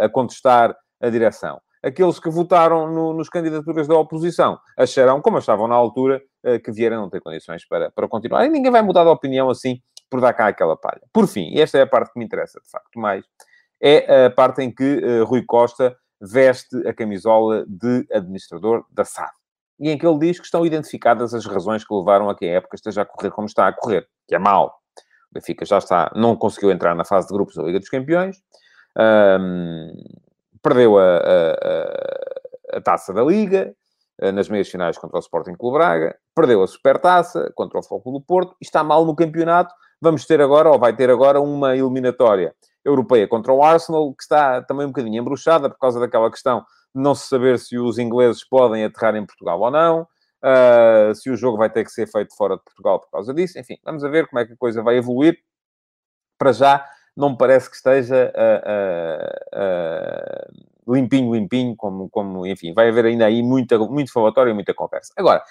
a 0.00 0.08
contestar 0.08 0.74
a 0.98 1.10
direção. 1.10 1.60
Aqueles 1.82 2.18
que 2.18 2.28
votaram 2.28 2.90
no, 2.92 3.12
nos 3.12 3.28
candidaturas 3.28 3.86
da 3.86 3.96
oposição 3.96 4.58
acharão, 4.76 5.20
como 5.20 5.38
achavam 5.38 5.68
na 5.68 5.74
altura, 5.74 6.20
que 6.64 6.72
Vieira 6.72 6.96
não 6.96 7.10
tem 7.10 7.20
condições 7.20 7.66
para, 7.66 7.90
para 7.90 8.08
continuar. 8.08 8.46
E 8.46 8.48
ninguém 8.48 8.70
vai 8.70 8.82
mudar 8.82 9.04
de 9.04 9.10
opinião 9.10 9.50
assim 9.50 9.80
por 10.10 10.20
dar 10.20 10.32
cá 10.32 10.48
aquela 10.48 10.76
palha. 10.76 11.02
Por 11.12 11.26
fim, 11.26 11.50
e 11.52 11.60
esta 11.60 11.78
é 11.78 11.82
a 11.82 11.86
parte 11.86 12.12
que 12.12 12.18
me 12.18 12.24
interessa, 12.24 12.60
de 12.60 12.70
facto, 12.70 12.98
mais, 12.98 13.24
é 13.80 14.26
a 14.26 14.30
parte 14.30 14.62
em 14.62 14.74
que 14.74 15.00
Rui 15.26 15.44
Costa 15.44 15.96
veste 16.20 16.76
a 16.86 16.92
camisola 16.92 17.64
de 17.68 18.06
administrador 18.12 18.84
da 18.90 19.04
SAD. 19.04 19.30
E 19.80 19.90
em 19.90 19.96
que 19.96 20.06
ele 20.06 20.18
diz 20.18 20.38
que 20.38 20.44
estão 20.44 20.66
identificadas 20.66 21.32
as 21.32 21.46
razões 21.46 21.84
que 21.84 21.94
levaram 21.94 22.28
a 22.28 22.34
que 22.34 22.44
a 22.44 22.54
época 22.54 22.74
esteja 22.74 23.02
a 23.02 23.04
correr 23.04 23.30
como 23.30 23.46
está 23.46 23.68
a 23.68 23.72
correr, 23.72 24.08
que 24.26 24.34
é 24.34 24.38
mal. 24.38 24.74
O 25.30 25.34
Benfica 25.34 25.64
já 25.64 25.78
está, 25.78 26.10
não 26.16 26.34
conseguiu 26.34 26.70
entrar 26.72 26.94
na 26.96 27.04
fase 27.04 27.28
de 27.28 27.34
grupos 27.34 27.54
da 27.54 27.62
Liga 27.62 27.78
dos 27.78 27.88
Campeões, 27.88 28.38
um, 29.40 29.92
perdeu 30.68 30.98
a, 30.98 31.16
a, 31.16 32.76
a, 32.76 32.80
taça 32.82 33.14
da 33.14 33.24
Liga 33.24 33.74
eh, 34.20 34.30
nas 34.30 34.50
meias 34.50 34.68
finais 34.68 34.98
contra 34.98 35.16
o 35.16 35.20
Sporting 35.20 35.54
Clube 35.54 35.78
Braga, 35.78 36.14
perdeu 36.34 36.62
a 36.62 36.66
Supertaça 36.66 37.50
contra 37.54 37.78
o 37.78 37.82
Foco 37.82 38.12
do 38.12 38.20
Porto 38.20 38.54
está 38.60 38.84
mal 38.84 39.06
no 39.06 39.16
campeonato. 39.16 39.74
Vamos 40.00 40.26
ter 40.26 40.42
agora, 40.42 40.70
ou 40.70 40.78
vai 40.78 40.94
ter 40.94 41.08
agora, 41.08 41.40
uma 41.40 41.74
eliminatória 41.74 42.54
europeia 42.84 43.26
contra 43.26 43.52
o 43.52 43.62
Arsenal, 43.62 44.14
que 44.14 44.22
está 44.22 44.62
também 44.62 44.84
um 44.84 44.90
bocadinho 44.90 45.20
embruxada 45.20 45.70
por 45.70 45.78
causa 45.78 45.98
daquela 45.98 46.30
questão 46.30 46.60
de 46.94 47.02
não 47.02 47.14
se 47.14 47.28
saber 47.28 47.58
se 47.58 47.78
os 47.78 47.98
ingleses 47.98 48.46
podem 48.46 48.84
aterrar 48.84 49.16
em 49.16 49.24
Portugal 49.24 49.58
ou 49.58 49.70
não, 49.70 50.02
uh, 50.02 51.14
se 51.14 51.30
o 51.30 51.36
jogo 51.36 51.56
vai 51.56 51.70
ter 51.70 51.82
que 51.84 51.90
ser 51.90 52.06
feito 52.06 52.36
fora 52.36 52.56
de 52.56 52.62
Portugal 52.62 53.00
por 53.00 53.10
causa 53.10 53.32
disso. 53.32 53.58
Enfim, 53.58 53.78
vamos 53.82 54.04
a 54.04 54.08
ver 54.08 54.28
como 54.28 54.38
é 54.38 54.44
que 54.44 54.52
a 54.52 54.56
coisa 54.56 54.82
vai 54.82 54.98
evoluir. 54.98 55.38
Para 56.38 56.52
já, 56.52 56.86
não 57.18 57.30
me 57.30 57.36
parece 57.36 57.68
que 57.68 57.74
esteja 57.74 58.32
uh, 58.32 59.58
uh, 59.58 60.94
limpinho, 60.94 61.34
limpinho, 61.34 61.74
como, 61.74 62.08
como, 62.08 62.46
enfim, 62.46 62.72
vai 62.72 62.88
haver 62.88 63.06
ainda 63.06 63.26
aí 63.26 63.42
muita, 63.42 63.76
muito 63.76 64.12
falatório 64.12 64.52
e 64.52 64.54
muita 64.54 64.72
conversa. 64.72 65.12
Agora, 65.16 65.42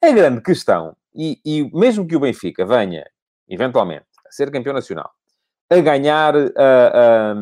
a 0.00 0.10
grande 0.12 0.40
questão, 0.40 0.96
e, 1.12 1.40
e 1.44 1.68
mesmo 1.76 2.06
que 2.06 2.14
o 2.14 2.20
Benfica 2.20 2.64
venha, 2.64 3.04
eventualmente, 3.48 4.06
a 4.24 4.30
ser 4.30 4.52
campeão 4.52 4.72
nacional, 4.72 5.10
a 5.68 5.80
ganhar 5.80 6.36
a, 6.36 7.34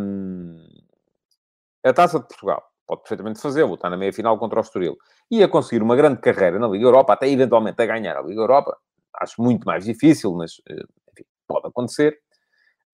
a 1.84 1.92
Taça 1.92 2.18
de 2.20 2.26
Portugal, 2.26 2.64
pode 2.86 3.02
perfeitamente 3.02 3.38
fazê-lo, 3.38 3.74
está 3.74 3.90
na 3.90 3.98
meia-final 3.98 4.38
contra 4.38 4.60
o 4.60 4.62
Estoril, 4.62 4.96
e 5.30 5.42
a 5.42 5.48
conseguir 5.48 5.82
uma 5.82 5.94
grande 5.94 6.22
carreira 6.22 6.58
na 6.58 6.68
Liga 6.68 6.86
Europa, 6.86 7.12
até 7.12 7.28
eventualmente 7.28 7.82
a 7.82 7.86
ganhar 7.86 8.16
a 8.16 8.22
Liga 8.22 8.40
Europa, 8.40 8.78
acho 9.20 9.42
muito 9.42 9.66
mais 9.66 9.84
difícil, 9.84 10.32
mas 10.32 10.54
eh, 10.70 10.84
enfim, 11.12 11.24
pode 11.46 11.68
acontecer. 11.68 12.23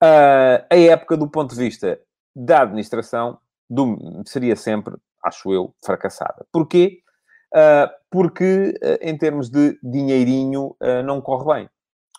Uh, 0.03 0.65
a 0.71 0.77
época, 0.77 1.17
do 1.17 1.29
ponto 1.29 1.55
de 1.55 1.61
vista 1.61 2.01
da 2.35 2.63
administração, 2.63 3.39
do, 3.69 4.23
seria 4.27 4.57
sempre, 4.57 4.97
acho 5.25 5.53
eu, 5.53 5.75
fracassada. 5.85 6.47
Porquê? 6.51 7.01
Uh, 7.55 7.91
porque, 8.11 8.75
uh, 8.83 8.99
em 9.03 9.17
termos 9.17 9.51
de 9.51 9.79
dinheirinho, 9.83 10.75
não 11.05 11.21
corre 11.21 11.55
bem. 11.55 11.71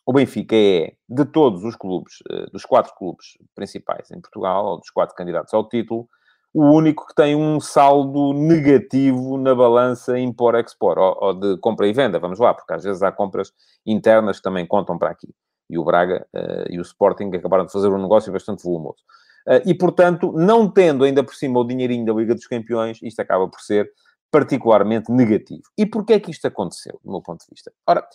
O 0.06 0.14
Benfica 0.14 0.56
é, 0.56 0.94
de 1.08 1.26
todos 1.26 1.64
os 1.64 1.76
clubes, 1.76 2.16
dos 2.52 2.66
quatro 2.66 2.94
clubes 2.96 3.38
principais 3.56 4.10
em 4.12 4.20
Portugal, 4.20 4.66
ou 4.66 4.80
dos 4.80 4.90
quatro 4.90 5.16
candidatos 5.16 5.54
ao 5.54 5.68
título, 5.68 6.08
o 6.54 6.66
único 6.66 7.08
que 7.08 7.16
tem 7.16 7.36
um 7.36 7.60
saldo 7.60 8.34
negativo 8.34 9.38
na 9.38 9.56
balança 9.56 10.20
impor-expor, 10.20 10.98
ou, 10.98 11.18
ou, 11.22 11.34
de 11.34 11.58
compra 11.60 11.88
e 11.88 11.94
venda, 11.94 12.20
vamos 12.20 12.40
lá, 12.40 12.54
porque 12.54 12.74
às 12.74 12.84
vezes 12.84 13.02
há 13.02 13.12
compras 13.12 13.54
internas 13.86 14.38
que 14.38 14.44
também 14.44 14.66
contam 14.66 14.98
para 14.98 15.12
aqui. 15.12 15.34
E 15.72 15.78
o 15.78 15.84
Braga 15.84 16.28
uh, 16.34 16.70
e 16.70 16.78
o 16.78 16.82
Sporting 16.82 17.32
acabaram 17.34 17.66
de 17.66 17.72
fazer 17.72 17.88
um 17.88 18.02
negócio 18.02 18.32
bastante 18.32 18.64
volumoso. 18.64 19.00
Uh, 19.48 19.62
e, 19.66 19.74
portanto, 19.74 20.32
não 20.34 20.70
tendo 20.70 21.04
ainda 21.04 21.24
por 21.24 21.34
cima 21.34 21.60
o 21.60 21.64
dinheirinho 21.64 22.06
da 22.06 22.14
Liga 22.14 22.36
dos 22.36 22.46
Campeões, 22.46 23.00
isto 23.02 23.20
acaba 23.20 23.48
por 23.48 23.62
ser 23.62 23.92
particularmente 24.30 25.12
negativo. 25.12 25.64
E 25.78 25.86
porquê 25.86 26.14
é 26.14 26.20
que 26.20 26.32
isto 26.32 26.46
aconteceu, 26.46 27.00
do 27.04 27.12
meu 27.12 27.22
ponto 27.22 27.40
de 27.42 27.48
vista? 27.50 27.72
Ora, 27.88 28.06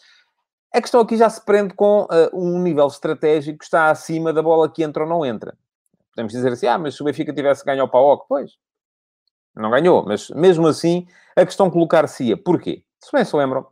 a 0.72 0.80
questão 0.80 1.00
aqui 1.00 1.16
já 1.16 1.28
se 1.28 1.44
prende 1.44 1.74
com 1.74 2.02
uh, 2.02 2.30
um 2.32 2.60
nível 2.60 2.86
estratégico 2.86 3.58
que 3.58 3.64
está 3.64 3.90
acima 3.90 4.32
da 4.32 4.42
bola 4.42 4.70
que 4.70 4.82
entra 4.82 5.04
ou 5.04 5.08
não 5.08 5.24
entra. 5.24 5.56
Podemos 6.14 6.32
dizer 6.32 6.52
assim, 6.52 6.66
ah, 6.66 6.78
mas 6.78 6.94
se 6.94 7.02
o 7.02 7.04
Benfica 7.04 7.32
tivesse 7.32 7.64
ganho 7.64 7.82
ao 7.82 7.88
PAOC, 7.88 8.26
pois, 8.28 8.52
não 9.54 9.70
ganhou. 9.70 10.04
Mas, 10.04 10.30
mesmo 10.30 10.66
assim, 10.66 11.06
a 11.34 11.44
questão 11.44 11.70
colocar-se-ia. 11.70 12.36
Porquê? 12.36 12.82
Se 13.02 13.12
bem 13.12 13.24
se 13.24 13.36
lembram, 13.36 13.66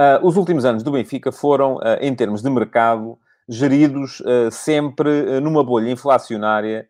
uh, 0.00 0.26
os 0.26 0.36
últimos 0.36 0.64
anos 0.64 0.82
do 0.82 0.92
Benfica 0.92 1.30
foram, 1.30 1.76
uh, 1.76 1.98
em 2.00 2.14
termos 2.14 2.42
de 2.42 2.48
mercado, 2.48 3.18
geridos 3.48 4.20
uh, 4.20 4.50
sempre 4.50 5.40
numa 5.40 5.62
bolha 5.62 5.90
inflacionária, 5.90 6.88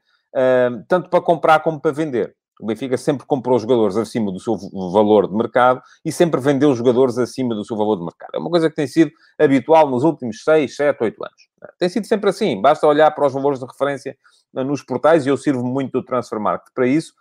tanto 0.87 1.11
para 1.11 1.21
comprar 1.21 1.59
como 1.61 1.81
para 1.81 1.91
vender. 1.91 2.37
O 2.61 2.67
Benfica 2.67 2.97
sempre 2.97 3.27
comprou 3.27 3.59
jogadores 3.59 3.97
acima 3.97 4.31
do 4.31 4.39
seu 4.39 4.57
valor 4.93 5.27
de 5.27 5.35
mercado 5.35 5.83
e 6.05 6.13
sempre 6.13 6.41
vendeu 6.41 6.73
jogadores 6.75 7.19
acima 7.19 7.55
do 7.55 7.65
seu 7.65 7.77
valor 7.77 7.97
de 7.97 8.05
mercado. 8.05 8.31
É 8.35 8.39
uma 8.39 8.51
coisa 8.51 8.69
que 8.69 8.77
tem 8.77 8.87
sido 8.87 9.11
habitual 9.39 9.91
nos 9.91 10.05
últimos 10.05 10.45
6, 10.45 10.77
7, 10.77 11.03
8 11.03 11.25
anos. 11.25 11.49
Tem 11.79 11.89
sido 11.89 12.07
sempre 12.07 12.31
assim. 12.31 12.61
Basta 12.61 12.87
olhar 12.87 13.11
para 13.13 13.27
os 13.27 13.33
valores 13.33 13.59
de 13.59 13.67
referência 13.67 14.17
nos 14.53 14.83
portais 14.83 15.27
e 15.27 15.31
eu 15.31 15.37
sirvo 15.37 15.65
muito 15.65 15.93
do 15.93 16.05
Transfer 16.05 16.39
Market 16.39 16.69
para 16.75 16.87
isso, 16.87 17.15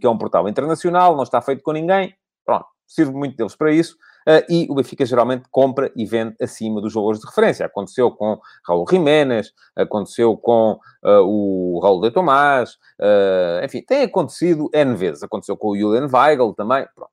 que 0.00 0.06
é 0.06 0.10
um 0.10 0.18
portal 0.18 0.48
internacional, 0.48 1.14
não 1.16 1.22
está 1.22 1.40
feito 1.40 1.62
com 1.62 1.72
ninguém. 1.72 2.12
Pronto, 2.44 2.66
sirvo 2.86 3.16
muito 3.16 3.36
deles 3.36 3.54
para 3.54 3.72
isso. 3.72 3.96
Uh, 4.28 4.44
e 4.48 4.66
o 4.68 4.74
Benfica 4.74 5.06
geralmente 5.06 5.44
compra 5.50 5.90
e 5.96 6.04
vende 6.04 6.36
acima 6.40 6.80
dos 6.80 6.92
valores 6.92 7.20
de 7.20 7.26
referência. 7.26 7.64
Aconteceu 7.64 8.10
com 8.10 8.38
Raul 8.66 8.84
Jiménez, 8.88 9.52
aconteceu 9.74 10.36
com 10.36 10.78
uh, 11.02 11.22
o 11.24 11.80
Raul 11.82 12.00
de 12.02 12.10
Tomás, 12.10 12.72
uh, 13.00 13.64
enfim, 13.64 13.82
tem 13.82 14.02
acontecido 14.02 14.68
N 14.74 14.94
vezes. 14.94 15.22
Aconteceu 15.22 15.56
com 15.56 15.68
o 15.68 15.78
Julian 15.78 16.08
Weigl 16.12 16.54
também. 16.54 16.86
Pronto. 16.94 17.10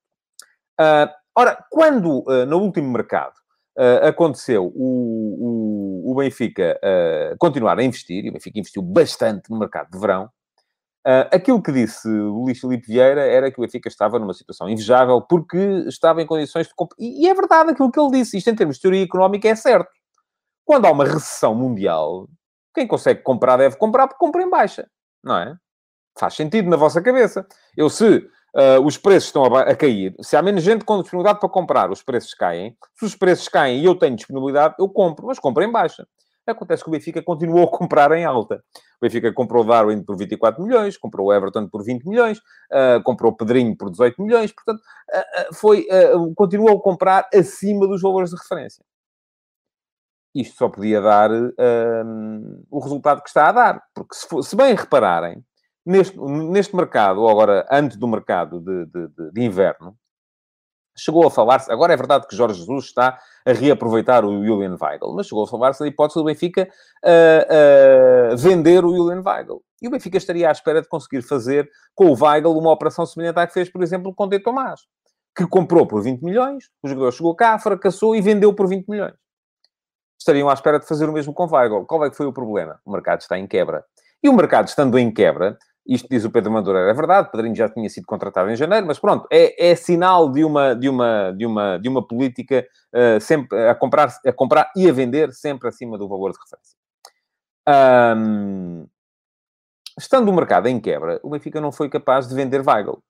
ora, 1.36 1.64
quando 1.70 2.24
no 2.48 2.60
último 2.60 2.92
mercado 2.92 3.34
aconteceu 4.02 4.66
o, 4.76 6.04
o, 6.06 6.12
o 6.12 6.16
Benfica 6.16 6.80
continuar 7.40 7.80
a 7.80 7.84
investir, 7.84 8.26
e 8.26 8.30
o 8.30 8.34
Benfica 8.34 8.60
investiu 8.60 8.82
bastante 8.82 9.50
no 9.50 9.58
mercado 9.58 9.90
de 9.92 10.00
verão, 10.00 10.30
Uh, 11.08 11.24
aquilo 11.32 11.64
que 11.64 11.72
disse 11.72 12.06
o 12.06 12.44
Luís 12.44 12.60
Filipe 12.60 12.86
Vieira 12.86 13.22
era 13.26 13.50
que 13.50 13.58
o 13.58 13.62
Benfica 13.62 13.88
estava 13.88 14.20
numa 14.20 14.34
situação 14.34 14.68
invejável 14.68 15.22
porque 15.22 15.58
estava 15.88 16.22
em 16.22 16.26
condições 16.26 16.68
de... 16.68 16.74
E, 17.00 17.24
e 17.24 17.30
é 17.30 17.34
verdade 17.34 17.72
aquilo 17.72 17.90
que 17.90 17.98
ele 17.98 18.12
disse. 18.12 18.38
Isto, 18.38 18.50
em 18.50 18.56
termos 18.56 18.76
de 18.76 18.82
teoria 18.82 19.06
económica, 19.06 19.48
é 19.48 19.56
certo. 19.56 19.90
Quando 20.66 20.86
há 20.86 20.92
uma 20.92 21.06
recessão 21.06 21.56
mundial, 21.56 22.28
quem 22.76 22.86
consegue 22.86 23.22
comprar 23.22 23.56
deve 23.56 23.78
comprar 23.78 24.10
porque 24.10 24.20
compra 24.20 24.44
em 24.44 24.50
baixa. 24.50 24.86
Não 25.24 25.38
é? 25.38 25.56
Faz 26.20 26.34
sentido 26.34 26.70
na 26.70 26.76
vossa 26.76 27.02
cabeça. 27.02 27.48
Eu, 27.78 27.90
se 27.90 28.18
uh, 28.54 28.82
os 28.84 28.98
preços 28.98 29.30
estão 29.30 29.46
a, 29.46 29.62
a, 29.62 29.76
cair, 29.78 30.14
se 30.20 30.36
há 30.36 30.42
menos 30.42 30.62
gente 30.62 30.84
com 30.84 31.02
disponibilidade 31.02 31.40
para 31.40 31.48
comprar, 31.48 31.90
os 31.90 32.04
preços 32.04 32.34
caem. 32.34 32.76
Se 33.00 33.06
os 33.06 33.16
preços 33.16 33.48
caem 33.48 33.80
e 33.80 33.86
eu 33.86 33.96
tenho 33.96 34.18
disponibilidade, 34.18 34.76
eu 34.78 34.90
compro, 34.90 35.28
mas 35.28 35.40
compro 35.40 35.64
em 35.64 35.72
baixa. 35.72 36.06
Acontece 36.52 36.84
que 36.84 36.90
o 36.90 36.92
Benfica 36.92 37.22
continuou 37.22 37.66
a 37.66 37.72
comprar 37.72 38.12
em 38.14 38.24
alta. 38.26 38.64
O 39.00 39.02
Benfica 39.02 39.34
comprou 39.34 39.64
Darwin 39.64 40.04
por 40.04 40.18
24 40.18 40.64
milhões, 40.64 40.98
comprou 40.98 41.34
Everton 41.34 41.68
por 41.68 41.84
20 41.84 42.06
milhões, 42.06 42.38
uh, 42.38 43.02
comprou 43.04 43.32
o 43.32 43.36
Pedrinho 43.36 43.76
por 43.76 43.90
18 43.90 44.22
milhões, 44.22 44.52
portanto, 44.52 44.80
uh, 44.80 45.54
foi, 45.56 45.88
uh, 45.92 46.34
continuou 46.36 46.78
a 46.78 46.82
comprar 46.82 47.28
acima 47.34 47.88
dos 47.88 48.02
valores 48.02 48.30
de 48.30 48.38
referência. 48.38 48.84
Isto 50.34 50.58
só 50.58 50.70
podia 50.70 51.02
dar 51.02 51.32
o 52.70 52.80
resultado 52.80 53.24
que 53.24 53.30
está 53.30 53.50
a 53.50 53.52
dar, 53.52 53.84
porque 53.96 54.14
se, 54.14 54.28
for, 54.28 54.44
se 54.44 54.56
bem 54.56 54.76
repararem, 54.76 55.44
neste, 55.84 56.16
neste 56.20 56.76
mercado, 56.76 57.22
ou 57.22 57.30
agora 57.30 57.66
antes 57.72 57.98
do 57.98 58.08
mercado 58.08 58.60
de, 58.60 58.86
de, 58.86 59.08
de, 59.08 59.32
de 59.32 59.42
inverno, 59.42 59.98
chegou 60.98 61.26
a 61.26 61.32
falar-se, 61.32 61.72
agora 61.72 61.94
é 61.94 61.98
verdade 61.98 62.28
que 62.28 62.36
Jorge 62.36 62.60
Jesus 62.60 62.86
está 62.86 63.20
a 63.46 63.52
reaproveitar 63.52 64.26
o 64.26 64.46
Julian 64.46 64.76
Weigl, 64.82 65.14
mas 65.14 65.28
chegou 65.28 65.44
a 65.44 65.48
falar-se 65.48 65.80
da 65.80 65.88
hipótese 65.88 66.20
do 66.20 66.26
Benfica 66.26 66.68
uh, 67.04 68.34
uh, 68.34 68.38
vender 68.38 68.84
o 68.84 68.96
Julian 68.96 69.22
Weigl. 69.26 69.62
E 69.82 69.88
o 69.88 69.92
Benfica 69.92 70.18
estaria 70.18 70.50
à 70.50 70.52
espera 70.52 70.82
de 70.82 70.88
conseguir 70.88 71.22
fazer 71.22 71.70
com 71.96 72.12
o 72.12 72.18
Weigl 72.20 72.58
uma 72.58 72.72
operação 72.72 73.06
semelhante 73.06 73.40
à 73.40 73.48
que 73.48 73.54
fez, 73.54 73.70
por 73.70 73.84
exemplo, 73.84 74.14
com 74.14 74.24
o 74.24 74.28
De 74.28 74.40
Tomás, 74.40 74.82
que 75.36 75.46
comprou 75.48 75.86
por 75.86 76.02
20 76.02 76.22
milhões, 76.24 76.66
o 76.82 76.88
jogador 76.88 77.12
chegou 77.12 77.36
cá, 77.36 77.58
fracassou 77.60 78.16
e 78.16 78.22
vendeu 78.22 78.54
por 78.54 78.68
20 78.68 78.88
milhões. 78.88 79.14
Estariam 80.20 80.50
à 80.50 80.54
espera 80.54 80.80
de 80.80 80.88
fazer 80.88 81.08
o 81.08 81.14
mesmo 81.14 81.34
com 81.34 81.46
o 81.46 81.52
Weigl. 81.52 81.86
Qual 81.86 82.04
é 82.04 82.10
que 82.10 82.18
foi 82.18 82.26
o 82.26 82.34
problema? 82.34 82.80
O 82.84 82.92
mercado 82.92 83.22
está 83.22 83.38
em 83.38 83.46
quebra. 83.46 83.86
E 84.22 84.28
o 84.28 84.34
mercado 84.34 84.68
estando 84.68 84.98
em 84.98 85.14
quebra, 85.14 85.58
isto 85.88 86.08
diz 86.10 86.26
o 86.26 86.32
Pedro 86.32 86.52
Madureira, 86.52 86.92
é 86.92 86.94
verdade, 86.94 87.32
Pedrinho 87.32 87.56
já 87.56 87.70
tinha 87.70 87.90
sido 87.90 88.06
contratado 88.06 88.50
em 88.50 88.56
janeiro, 88.56 88.86
mas 88.86 89.00
pronto, 89.00 89.28
é, 89.32 89.72
é 89.72 89.76
sinal 89.76 90.30
de 90.30 90.44
uma, 90.44 90.76
de 90.76 90.90
uma, 90.90 91.32
de 91.32 91.46
uma, 91.46 91.78
de 91.78 91.88
uma 91.88 92.06
política 92.06 92.68
uh, 92.94 93.22
sempre 93.22 93.58
a 93.70 93.74
comprar, 93.74 94.14
a 94.26 94.34
comprar 94.34 94.72
e 94.76 94.90
a 94.90 94.94
vender 94.94 95.34
sempre 95.34 95.68
acima 95.68 95.98
do 95.98 96.08
valor 96.08 96.32
de 96.32 96.38
referência. 96.40 96.78
Um, 98.18 98.88
estando 99.98 100.30
o 100.30 100.34
mercado 100.34 100.68
em 100.68 100.80
quebra, 100.80 101.20
o 101.24 101.30
Benfica 101.30 101.62
não 101.62 101.72
foi 101.72 101.90
capaz 101.90 102.28
de 102.28 102.36
vender 102.36 102.62
Weigl. 102.68 103.02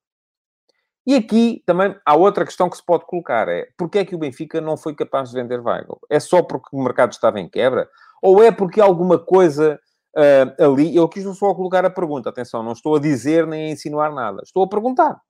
E 1.05 1.15
aqui 1.15 1.63
também 1.65 1.95
há 2.05 2.15
outra 2.15 2.43
questão 2.43 2.69
que 2.69 2.75
se 2.75 2.85
pode 2.85 3.05
colocar, 3.05 3.47
é 3.47 3.69
porque 3.77 3.99
é 3.99 4.05
que 4.05 4.13
o 4.13 4.17
Benfica 4.17 4.59
não 4.59 4.75
foi 4.75 4.93
capaz 4.93 5.29
de 5.29 5.35
vender 5.35 5.59
Weigl? 5.61 5.99
É 6.09 6.19
só 6.19 6.43
porque 6.43 6.67
o 6.73 6.83
mercado 6.83 7.13
estava 7.13 7.39
em 7.39 7.49
quebra? 7.49 7.89
Ou 8.21 8.43
é 8.43 8.51
porque 8.51 8.81
alguma 8.81 9.17
coisa 9.17 9.79
uh, 10.17 10.63
ali, 10.63 10.95
eu 10.95 11.07
quis 11.07 11.23
só 11.37 11.53
colocar 11.53 11.85
a 11.85 11.89
pergunta, 11.89 12.29
atenção, 12.29 12.63
não 12.63 12.71
estou 12.71 12.95
a 12.95 12.99
dizer 12.99 13.45
nem 13.45 13.69
a 13.69 13.71
insinuar 13.71 14.13
nada, 14.13 14.41
estou 14.43 14.63
a 14.63 14.67
perguntar. 14.67 15.21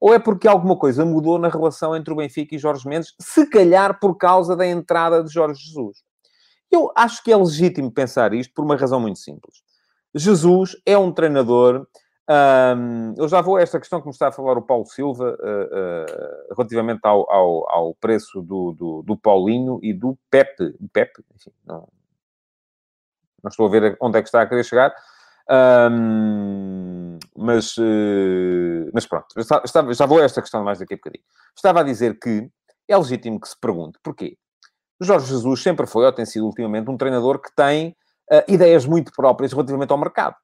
Ou 0.00 0.12
é 0.12 0.18
porque 0.18 0.48
alguma 0.48 0.76
coisa 0.76 1.04
mudou 1.04 1.38
na 1.38 1.48
relação 1.48 1.94
entre 1.94 2.12
o 2.12 2.16
Benfica 2.16 2.54
e 2.54 2.58
Jorge 2.58 2.88
Mendes, 2.88 3.14
se 3.20 3.48
calhar 3.48 3.98
por 3.98 4.16
causa 4.16 4.56
da 4.56 4.66
entrada 4.66 5.22
de 5.22 5.32
Jorge 5.32 5.62
Jesus? 5.62 6.02
Eu 6.70 6.90
acho 6.96 7.22
que 7.22 7.32
é 7.32 7.36
legítimo 7.36 7.90
pensar 7.90 8.34
isto 8.34 8.52
por 8.52 8.64
uma 8.64 8.76
razão 8.76 9.00
muito 9.00 9.18
simples. 9.18 9.62
Jesus 10.14 10.76
é 10.84 10.98
um 10.98 11.12
treinador. 11.12 11.86
Um, 12.28 13.14
eu 13.16 13.28
já 13.28 13.40
vou 13.40 13.56
a 13.56 13.62
esta 13.62 13.78
questão 13.78 14.00
que 14.00 14.06
me 14.06 14.12
está 14.12 14.28
a 14.28 14.32
falar 14.32 14.56
o 14.56 14.62
Paulo 14.62 14.86
Silva 14.86 15.36
uh, 15.40 16.52
uh, 16.52 16.54
relativamente 16.56 17.00
ao, 17.02 17.30
ao, 17.30 17.70
ao 17.70 17.94
preço 17.94 18.40
do, 18.40 18.72
do, 18.72 19.02
do, 19.02 19.16
Paulinho 19.16 19.78
e 19.82 19.92
do 19.92 20.18
Pepe. 20.30 20.74
Pepe, 20.92 21.22
enfim, 21.34 21.50
não, 21.66 21.86
não 23.44 23.50
estou 23.50 23.66
a 23.66 23.70
ver 23.70 23.96
onde 24.00 24.18
é 24.18 24.22
que 24.22 24.28
está 24.28 24.42
a 24.42 24.46
querer 24.46 24.64
chegar. 24.64 24.92
Um, 25.48 27.18
mas, 27.36 27.76
uh, 27.76 28.90
mas 28.94 29.06
pronto, 29.06 29.26
estava, 29.36 29.92
já 29.92 30.06
vou 30.06 30.18
a 30.18 30.24
esta 30.24 30.40
questão 30.40 30.64
mais 30.64 30.78
daqui 30.78 30.94
a 30.94 30.96
bocadinho. 30.96 31.24
Estava 31.54 31.80
a 31.80 31.82
dizer 31.82 32.18
que 32.18 32.48
é 32.88 32.96
legítimo 32.96 33.38
que 33.38 33.48
se 33.48 33.60
pergunte 33.60 33.98
porquê. 34.02 34.36
Jorge 35.00 35.26
Jesus 35.26 35.62
sempre 35.62 35.86
foi, 35.86 36.06
ou 36.06 36.12
tem 36.12 36.24
sido 36.24 36.46
ultimamente, 36.46 36.90
um 36.90 36.96
treinador 36.96 37.40
que 37.40 37.54
tem 37.54 37.94
uh, 38.32 38.42
ideias 38.48 38.86
muito 38.86 39.12
próprias 39.12 39.52
relativamente 39.52 39.90
ao 39.90 39.98
mercado. 39.98 40.36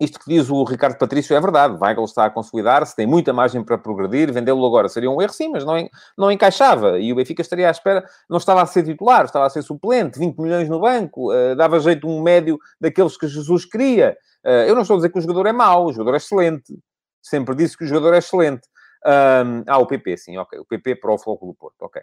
Isto 0.00 0.20
que 0.20 0.28
diz 0.28 0.48
o 0.48 0.62
Ricardo 0.62 0.96
Patrício 0.96 1.34
é 1.34 1.40
verdade. 1.40 1.76
Weigl 1.80 2.04
está 2.04 2.26
a 2.26 2.30
consolidar-se, 2.30 2.94
tem 2.94 3.06
muita 3.06 3.32
margem 3.32 3.64
para 3.64 3.76
progredir. 3.76 4.32
Vendê-lo 4.32 4.64
agora 4.64 4.88
seria 4.88 5.10
um 5.10 5.20
erro, 5.20 5.32
sim, 5.32 5.48
mas 5.48 5.64
não, 5.64 5.74
não 6.16 6.30
encaixava. 6.30 7.00
E 7.00 7.12
o 7.12 7.16
Benfica 7.16 7.42
estaria 7.42 7.66
à 7.66 7.70
espera. 7.70 8.08
Não 8.30 8.38
estava 8.38 8.62
a 8.62 8.66
ser 8.66 8.84
titular, 8.84 9.24
estava 9.24 9.46
a 9.46 9.50
ser 9.50 9.62
suplente. 9.62 10.18
20 10.18 10.38
milhões 10.38 10.68
no 10.68 10.80
banco. 10.80 11.32
Uh, 11.32 11.56
dava 11.56 11.80
jeito 11.80 12.06
um 12.06 12.22
médio 12.22 12.58
daqueles 12.80 13.16
que 13.16 13.26
Jesus 13.26 13.64
queria. 13.64 14.16
Uh, 14.44 14.68
eu 14.68 14.74
não 14.74 14.82
estou 14.82 14.94
a 14.94 14.98
dizer 14.98 15.10
que 15.10 15.18
o 15.18 15.22
jogador 15.22 15.46
é 15.46 15.52
mau. 15.52 15.86
O 15.86 15.92
jogador 15.92 16.14
é 16.14 16.18
excelente. 16.18 16.78
Sempre 17.20 17.56
disse 17.56 17.76
que 17.76 17.84
o 17.84 17.86
jogador 17.86 18.14
é 18.14 18.18
excelente. 18.18 18.68
Um, 19.04 19.64
ah, 19.66 19.78
o 19.78 19.86
PP, 19.86 20.16
sim, 20.16 20.38
ok. 20.38 20.58
O 20.58 20.64
PP 20.64 20.96
para 20.96 21.12
o 21.12 21.18
Floco 21.18 21.46
do 21.46 21.54
Porto, 21.54 21.82
ok. 21.82 22.02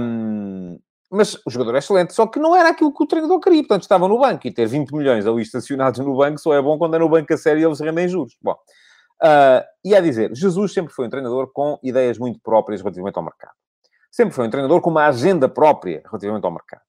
Um, 0.00 0.78
mas 1.14 1.34
o 1.46 1.50
jogador 1.50 1.76
é 1.76 1.78
excelente, 1.78 2.12
só 2.12 2.26
que 2.26 2.38
não 2.38 2.54
era 2.54 2.70
aquilo 2.70 2.92
que 2.92 3.02
o 3.02 3.06
treinador 3.06 3.40
queria. 3.40 3.62
Portanto, 3.62 3.82
estava 3.82 4.08
no 4.08 4.18
banco 4.18 4.46
e 4.46 4.52
ter 4.52 4.66
20 4.66 4.92
milhões 4.92 5.26
ali 5.26 5.42
estacionados 5.42 6.00
no 6.00 6.16
banco 6.16 6.38
só 6.38 6.52
é 6.54 6.60
bom 6.60 6.76
quando 6.76 6.96
é 6.96 6.98
no 6.98 7.08
banco 7.08 7.32
a 7.32 7.36
sério 7.36 7.60
e 7.60 7.64
eles 7.64 7.80
rendem 7.80 8.08
juros. 8.08 8.36
Bom, 8.42 8.52
uh, 9.22 9.64
e 9.84 9.94
a 9.94 10.00
dizer, 10.00 10.34
Jesus 10.34 10.72
sempre 10.72 10.92
foi 10.92 11.06
um 11.06 11.10
treinador 11.10 11.50
com 11.52 11.78
ideias 11.82 12.18
muito 12.18 12.40
próprias 12.40 12.80
relativamente 12.80 13.16
ao 13.16 13.22
mercado. 13.22 13.54
Sempre 14.10 14.34
foi 14.34 14.46
um 14.46 14.50
treinador 14.50 14.80
com 14.80 14.90
uma 14.90 15.06
agenda 15.06 15.48
própria 15.48 16.02
relativamente 16.04 16.44
ao 16.44 16.52
mercado. 16.52 16.82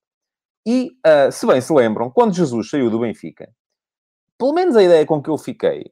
E, 0.66 0.92
uh, 1.06 1.32
se 1.32 1.46
bem 1.46 1.62
se 1.62 1.72
lembram, 1.72 2.10
quando 2.10 2.34
Jesus 2.34 2.70
saiu 2.70 2.90
do 2.90 3.00
Benfica, 3.00 3.50
pelo 4.38 4.54
menos 4.54 4.76
a 4.76 4.84
ideia 4.84 5.06
com 5.06 5.22
que 5.22 5.30
eu 5.30 5.38
fiquei 5.38 5.92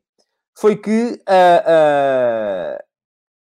foi 0.57 0.75
que 0.75 1.21
uh, 1.29 2.83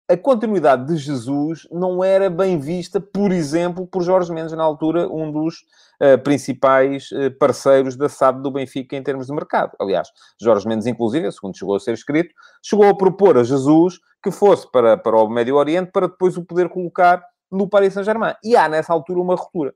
a 0.10 0.17
continuidade 0.17 0.86
de 0.86 0.98
Jesus 0.98 1.67
não 1.72 2.03
era 2.03 2.29
bem 2.29 2.60
vista, 2.60 3.00
por 3.00 3.31
exemplo, 3.31 3.88
por 3.88 4.03
Jorge 4.03 4.31
Mendes, 4.33 4.53
na 4.53 4.63
altura, 4.63 5.07
um 5.07 5.31
dos 5.31 5.63
uh, 6.01 6.22
principais 6.24 7.10
uh, 7.12 7.31
parceiros 7.39 7.95
da 7.95 8.10
SAD 8.10 8.41
do 8.41 8.51
Benfica 8.51 8.95
em 8.98 9.03
termos 9.03 9.27
de 9.27 9.33
mercado. 9.33 9.72
Aliás, 9.79 10.10
Jorge 10.41 10.67
Mendes, 10.67 10.88
inclusive, 10.88 11.31
segundo 11.31 11.57
chegou 11.57 11.75
a 11.75 11.79
ser 11.79 11.93
escrito, 11.93 12.33
chegou 12.62 12.88
a 12.88 12.95
propor 12.95 13.38
a 13.38 13.43
Jesus 13.43 14.00
que 14.22 14.29
fosse 14.29 14.69
para, 14.72 14.98
para 14.98 15.17
o 15.17 15.29
Médio 15.29 15.55
Oriente 15.55 15.91
para 15.91 16.07
depois 16.07 16.38
o 16.38 16.43
poder 16.43 16.69
colocar 16.69 17.24
no 17.50 17.69
Paris 17.69 17.93
Saint-Germain. 17.93 18.36
E 18.43 18.55
há, 18.57 18.67
nessa 18.67 18.91
altura, 18.91 19.22
uma 19.22 19.36
ruptura. 19.36 19.74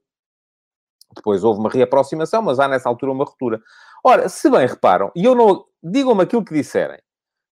Depois 1.16 1.44
houve 1.44 1.60
uma 1.60 1.70
reaproximação, 1.70 2.42
mas 2.42 2.60
há, 2.60 2.68
nessa 2.68 2.90
altura, 2.90 3.14
uma 3.14 3.24
ruptura. 3.24 3.62
Ora, 4.04 4.28
se 4.28 4.50
bem 4.50 4.68
reparam, 4.68 5.12
e 5.16 5.24
eu 5.24 5.34
não... 5.34 5.66
Digam-me 5.82 6.24
aquilo 6.24 6.44
que 6.44 6.54
disserem 6.54 7.00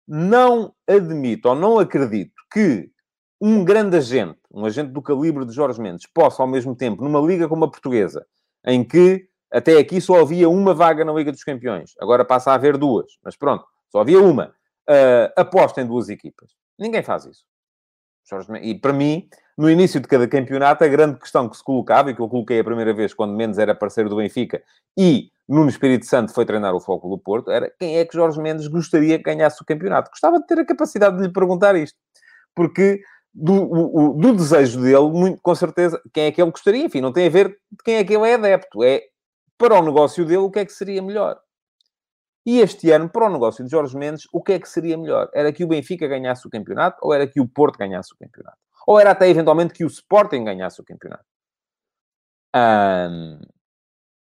não 0.09 0.73
admito 0.87 1.47
ou 1.49 1.55
não 1.55 1.77
acredito 1.77 2.33
que 2.51 2.89
um 3.39 3.63
grande 3.63 3.95
agente, 3.95 4.39
um 4.51 4.65
agente 4.65 4.91
do 4.91 5.03
calibre 5.03 5.45
de 5.45 5.53
Jorge 5.53 5.79
Mendes, 5.79 6.07
possa, 6.11 6.41
ao 6.41 6.47
mesmo 6.47 6.75
tempo, 6.75 7.03
numa 7.03 7.21
liga 7.21 7.47
como 7.47 7.65
a 7.65 7.69
portuguesa, 7.69 8.25
em 8.65 8.83
que 8.83 9.27
até 9.51 9.77
aqui 9.77 10.01
só 10.01 10.19
havia 10.19 10.49
uma 10.49 10.73
vaga 10.73 11.05
na 11.05 11.13
Liga 11.13 11.31
dos 11.31 11.43
Campeões, 11.43 11.93
agora 11.99 12.25
passa 12.25 12.51
a 12.51 12.55
haver 12.55 12.75
duas, 12.75 13.05
mas 13.23 13.37
pronto, 13.37 13.65
só 13.91 14.01
havia 14.01 14.19
uma, 14.19 14.47
uh, 14.89 15.31
aposta 15.37 15.79
em 15.81 15.87
duas 15.87 16.09
equipas. 16.09 16.51
Ninguém 16.77 17.03
faz 17.03 17.25
isso. 17.25 17.43
E 18.61 18.75
para 18.75 18.93
mim, 18.93 19.27
no 19.57 19.69
início 19.69 19.99
de 19.99 20.07
cada 20.07 20.27
campeonato, 20.27 20.83
a 20.83 20.88
grande 20.88 21.19
questão 21.19 21.49
que 21.49 21.57
se 21.57 21.63
colocava, 21.63 22.11
e 22.11 22.15
que 22.15 22.21
eu 22.21 22.29
coloquei 22.29 22.59
a 22.59 22.63
primeira 22.63 22.93
vez 22.93 23.13
quando 23.13 23.35
Mendes 23.35 23.59
era 23.59 23.75
parceiro 23.75 24.09
do 24.09 24.17
Benfica, 24.17 24.61
e 24.97 25.29
Nuno 25.47 25.69
Espírito 25.69 26.05
Santo 26.05 26.33
foi 26.33 26.45
treinar 26.45 26.75
o 26.75 26.79
Foco 26.79 27.09
do 27.09 27.17
Porto, 27.17 27.49
era 27.49 27.73
quem 27.79 27.97
é 27.97 28.05
que 28.05 28.13
Jorge 28.15 28.39
Mendes 28.39 28.67
gostaria 28.67 29.17
que 29.17 29.23
ganhasse 29.23 29.61
o 29.61 29.65
campeonato. 29.65 30.11
Gostava 30.11 30.39
de 30.39 30.45
ter 30.45 30.59
a 30.59 30.65
capacidade 30.65 31.17
de 31.17 31.23
lhe 31.23 31.33
perguntar 31.33 31.75
isto. 31.75 31.97
Porque 32.55 33.01
do, 33.33 33.53
o, 33.53 34.13
do 34.13 34.33
desejo 34.33 34.81
dele, 34.81 35.09
muito, 35.09 35.41
com 35.41 35.55
certeza, 35.55 36.01
quem 36.13 36.25
é 36.25 36.31
que 36.31 36.41
ele 36.41 36.51
gostaria, 36.51 36.85
enfim, 36.85 37.01
não 37.01 37.11
tem 37.11 37.27
a 37.27 37.29
ver 37.29 37.49
de 37.49 37.83
quem 37.83 37.95
é 37.95 38.03
que 38.03 38.13
ele 38.13 38.29
é 38.29 38.35
adepto. 38.35 38.83
É, 38.83 39.01
para 39.57 39.79
o 39.79 39.83
negócio 39.83 40.25
dele, 40.25 40.38
o 40.38 40.51
que 40.51 40.59
é 40.59 40.65
que 40.65 40.71
seria 40.71 41.01
melhor. 41.01 41.39
E 42.50 42.62
este 42.62 42.89
ano, 42.89 43.08
para 43.08 43.27
o 43.27 43.32
negócio 43.32 43.63
de 43.63 43.70
Jorge 43.70 43.96
Mendes, 43.96 44.24
o 44.34 44.41
que 44.41 44.53
é 44.53 44.60
que 44.60 44.68
seria 44.68 44.98
melhor? 44.98 45.29
Era 45.36 45.53
que 45.53 45.63
o 45.63 45.68
Benfica 45.68 46.08
ganhasse 46.08 46.48
o 46.48 46.50
campeonato 46.50 46.98
ou 47.00 47.13
era 47.13 47.27
que 47.27 47.39
o 47.39 47.48
Porto 47.48 47.77
ganhasse 47.77 48.12
o 48.12 48.18
campeonato? 48.18 48.58
Ou 48.88 49.00
era 49.00 49.12
até 49.12 49.29
eventualmente 49.29 49.72
que 49.72 49.84
o 49.86 49.88
Sporting 49.88 50.46
ganhasse 50.46 50.82
o 50.82 50.84
campeonato? 50.84 51.24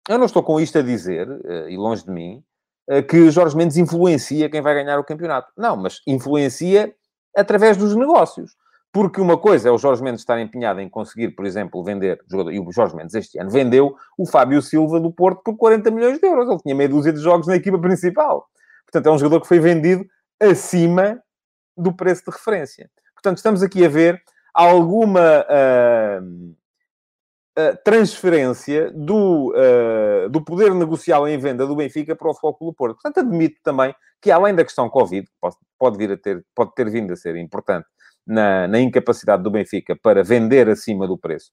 Eu 0.08 0.18
não 0.18 0.26
estou 0.26 0.42
com 0.42 0.58
isto 0.58 0.76
a 0.76 0.82
dizer, 0.82 1.30
uh, 1.30 1.68
e 1.68 1.76
longe 1.76 2.04
de 2.04 2.10
mim, 2.10 2.42
uh, 2.90 3.00
que 3.08 3.30
Jorge 3.30 3.56
Mendes 3.56 3.76
influencia 3.76 4.50
quem 4.50 4.60
vai 4.60 4.74
ganhar 4.74 4.98
o 4.98 5.04
campeonato. 5.04 5.52
Não, 5.56 5.76
mas 5.76 6.00
influencia 6.04 6.92
através 7.36 7.76
dos 7.76 7.94
negócios. 7.94 8.56
Porque 8.96 9.20
uma 9.20 9.36
coisa 9.36 9.68
é 9.68 9.70
o 9.70 9.76
Jorge 9.76 10.02
Mendes 10.02 10.22
estar 10.22 10.40
empenhado 10.40 10.80
em 10.80 10.88
conseguir, 10.88 11.32
por 11.32 11.44
exemplo, 11.44 11.84
vender, 11.84 12.18
e 12.50 12.58
o 12.58 12.72
Jorge 12.72 12.96
Mendes 12.96 13.14
este 13.14 13.38
ano 13.38 13.50
vendeu 13.50 13.94
o 14.16 14.24
Fábio 14.24 14.62
Silva 14.62 14.98
do 14.98 15.12
Porto 15.12 15.42
por 15.44 15.54
40 15.54 15.90
milhões 15.90 16.18
de 16.18 16.26
euros. 16.26 16.48
Ele 16.48 16.58
tinha 16.60 16.74
meia 16.74 16.88
dúzia 16.88 17.12
de 17.12 17.20
jogos 17.20 17.46
na 17.46 17.56
equipa 17.56 17.78
principal. 17.78 18.48
Portanto, 18.86 19.06
é 19.06 19.12
um 19.12 19.18
jogador 19.18 19.42
que 19.42 19.48
foi 19.48 19.60
vendido 19.60 20.02
acima 20.40 21.20
do 21.76 21.92
preço 21.92 22.22
de 22.24 22.30
referência. 22.30 22.90
Portanto, 23.12 23.36
estamos 23.36 23.62
aqui 23.62 23.84
a 23.84 23.88
ver 23.90 24.18
alguma 24.54 25.44
uh, 25.44 26.24
uh, 27.58 27.76
transferência 27.84 28.90
do, 28.92 29.52
uh, 29.52 30.30
do 30.30 30.42
poder 30.42 30.74
negocial 30.74 31.28
em 31.28 31.36
venda 31.36 31.66
do 31.66 31.76
Benfica 31.76 32.16
para 32.16 32.30
o 32.30 32.32
Futebol 32.32 32.70
do 32.70 32.74
Porto. 32.74 32.94
Portanto, 32.94 33.20
admito 33.26 33.60
também 33.62 33.94
que, 34.22 34.30
além 34.30 34.54
da 34.54 34.64
questão 34.64 34.88
Covid, 34.88 35.28
pode, 35.38 35.56
pode, 35.78 35.98
vir 35.98 36.12
a 36.12 36.16
ter, 36.16 36.42
pode 36.54 36.74
ter 36.74 36.88
vindo 36.88 37.12
a 37.12 37.16
ser 37.16 37.36
importante 37.36 37.86
na, 38.26 38.66
na 38.66 38.80
incapacidade 38.80 39.42
do 39.42 39.50
Benfica 39.50 39.96
para 39.96 40.22
vender 40.22 40.68
acima 40.68 41.06
do 41.06 41.16
preço 41.18 41.52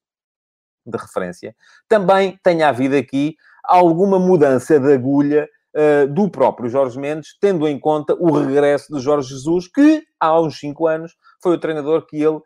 de 0.86 0.98
referência, 0.98 1.54
também 1.88 2.38
tenha 2.42 2.68
havido 2.68 2.96
aqui 2.96 3.36
alguma 3.64 4.18
mudança 4.18 4.78
de 4.78 4.92
agulha 4.92 5.48
uh, 5.74 6.06
do 6.12 6.30
próprio 6.30 6.68
Jorge 6.68 6.98
Mendes, 6.98 7.36
tendo 7.40 7.66
em 7.66 7.78
conta 7.78 8.14
o 8.14 8.30
regresso 8.30 8.94
de 8.94 9.00
Jorge 9.00 9.30
Jesus, 9.30 9.68
que 9.68 10.02
há 10.20 10.38
uns 10.38 10.58
5 10.58 10.86
anos 10.86 11.16
foi 11.42 11.54
o 11.54 11.60
treinador 11.60 12.06
que 12.06 12.22
ele 12.22 12.40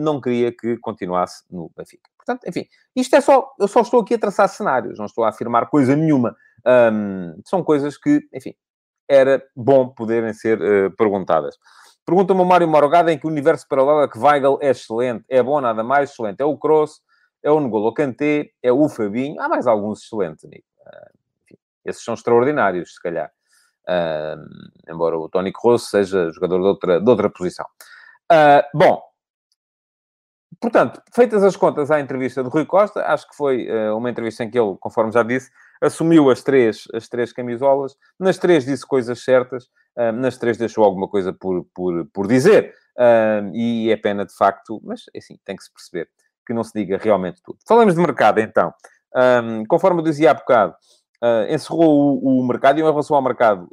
não 0.00 0.20
queria 0.20 0.50
que 0.50 0.76
continuasse 0.78 1.44
no 1.48 1.70
Benfica. 1.76 2.10
Portanto, 2.16 2.48
enfim, 2.48 2.66
isto 2.94 3.14
é 3.14 3.20
só, 3.20 3.48
eu 3.58 3.68
só 3.68 3.80
estou 3.82 4.00
aqui 4.00 4.14
a 4.14 4.18
traçar 4.18 4.48
cenários, 4.48 4.98
não 4.98 5.06
estou 5.06 5.24
a 5.24 5.28
afirmar 5.28 5.70
coisa 5.70 5.94
nenhuma. 5.94 6.34
Um, 6.66 7.40
são 7.44 7.62
coisas 7.62 7.96
que, 7.96 8.20
enfim, 8.34 8.54
era 9.08 9.40
bom 9.54 9.88
poderem 9.88 10.32
ser 10.32 10.60
uh, 10.60 10.90
perguntadas. 10.96 11.56
Pergunta-me 12.06 12.40
o 12.40 12.44
Mário 12.44 12.68
Morgado 12.68 13.10
em 13.10 13.18
que 13.18 13.26
universo 13.26 13.66
paralelo 13.66 14.02
é 14.02 14.08
que 14.08 14.16
Weigl 14.16 14.60
é 14.62 14.70
excelente, 14.70 15.24
é 15.28 15.42
bom, 15.42 15.60
nada 15.60 15.82
mais 15.82 16.10
excelente. 16.10 16.40
É 16.40 16.44
o 16.44 16.56
Kroos, 16.56 17.00
é 17.42 17.50
o 17.50 17.58
N'Golo 17.58 17.92
Kanté, 17.92 18.50
é 18.62 18.72
o 18.72 18.88
Fabinho, 18.88 19.40
há 19.40 19.48
mais 19.48 19.66
alguns 19.66 20.04
excelentes, 20.04 20.44
amigo. 20.44 20.62
Uh, 20.86 21.10
enfim, 21.42 21.58
esses 21.84 22.04
são 22.04 22.14
extraordinários, 22.14 22.94
se 22.94 23.02
calhar. 23.02 23.28
Uh, 23.88 24.38
embora 24.88 25.18
o 25.18 25.28
Tony 25.28 25.52
Kroos 25.52 25.90
seja 25.90 26.30
jogador 26.30 26.60
de 26.60 26.66
outra, 26.66 27.00
de 27.00 27.10
outra 27.10 27.28
posição. 27.28 27.66
Uh, 28.32 28.62
bom, 28.72 29.02
portanto, 30.60 31.02
feitas 31.12 31.42
as 31.42 31.56
contas 31.56 31.90
à 31.90 31.98
entrevista 31.98 32.40
do 32.40 32.50
Rui 32.50 32.66
Costa, 32.66 33.04
acho 33.04 33.28
que 33.28 33.36
foi 33.36 33.68
uh, 33.68 33.96
uma 33.96 34.10
entrevista 34.10 34.44
em 34.44 34.50
que 34.50 34.56
ele, 34.56 34.76
conforme 34.78 35.10
já 35.10 35.24
disse, 35.24 35.50
assumiu 35.80 36.30
as 36.30 36.40
três, 36.40 36.84
as 36.94 37.08
três 37.08 37.32
camisolas, 37.32 37.96
nas 38.16 38.38
três 38.38 38.64
disse 38.64 38.86
coisas 38.86 39.24
certas, 39.24 39.68
nas 40.14 40.36
três 40.36 40.56
deixou 40.56 40.84
alguma 40.84 41.08
coisa 41.08 41.32
por, 41.32 41.64
por, 41.74 42.06
por 42.12 42.26
dizer. 42.26 42.74
Uh, 42.96 43.54
e 43.54 43.90
é 43.90 43.96
pena, 43.96 44.24
de 44.24 44.34
facto, 44.34 44.80
mas 44.82 45.02
assim, 45.14 45.38
tem 45.44 45.54
que 45.54 45.62
se 45.62 45.72
perceber 45.72 46.08
que 46.46 46.54
não 46.54 46.64
se 46.64 46.72
diga 46.74 46.98
realmente 46.98 47.42
tudo. 47.42 47.58
Falamos 47.66 47.94
de 47.94 48.00
mercado, 48.00 48.38
então. 48.40 48.72
Um, 49.14 49.64
conforme 49.66 50.00
eu 50.00 50.04
dizia 50.04 50.30
há 50.30 50.34
bocado, 50.34 50.74
encerrou 51.48 52.18
o, 52.22 52.46
mercado, 52.46 52.78
e 52.78 52.82
em 52.82 52.84
relação 52.84 53.16
ao 53.16 53.22
mercado, 53.22 53.68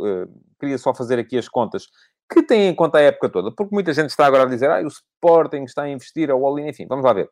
queria 0.59 0.77
só 0.77 0.93
fazer 0.93 1.19
aqui 1.19 1.38
as 1.38 1.47
contas 1.47 1.88
que 2.31 2.41
têm 2.41 2.69
em 2.69 2.75
conta 2.75 2.97
a 2.97 3.01
época 3.01 3.29
toda, 3.29 3.51
porque 3.51 3.73
muita 3.73 3.93
gente 3.93 4.09
está 4.09 4.25
agora 4.25 4.43
a 4.43 4.47
dizer, 4.47 4.69
ah, 4.69 4.81
o 4.81 4.88
Sporting 4.88 5.63
está 5.63 5.83
a 5.83 5.89
investir, 5.89 6.31
a 6.31 6.36
Wall 6.36 6.59
enfim, 6.59 6.88
vamos 6.88 7.05
lá 7.05 7.13
ver. 7.13 7.29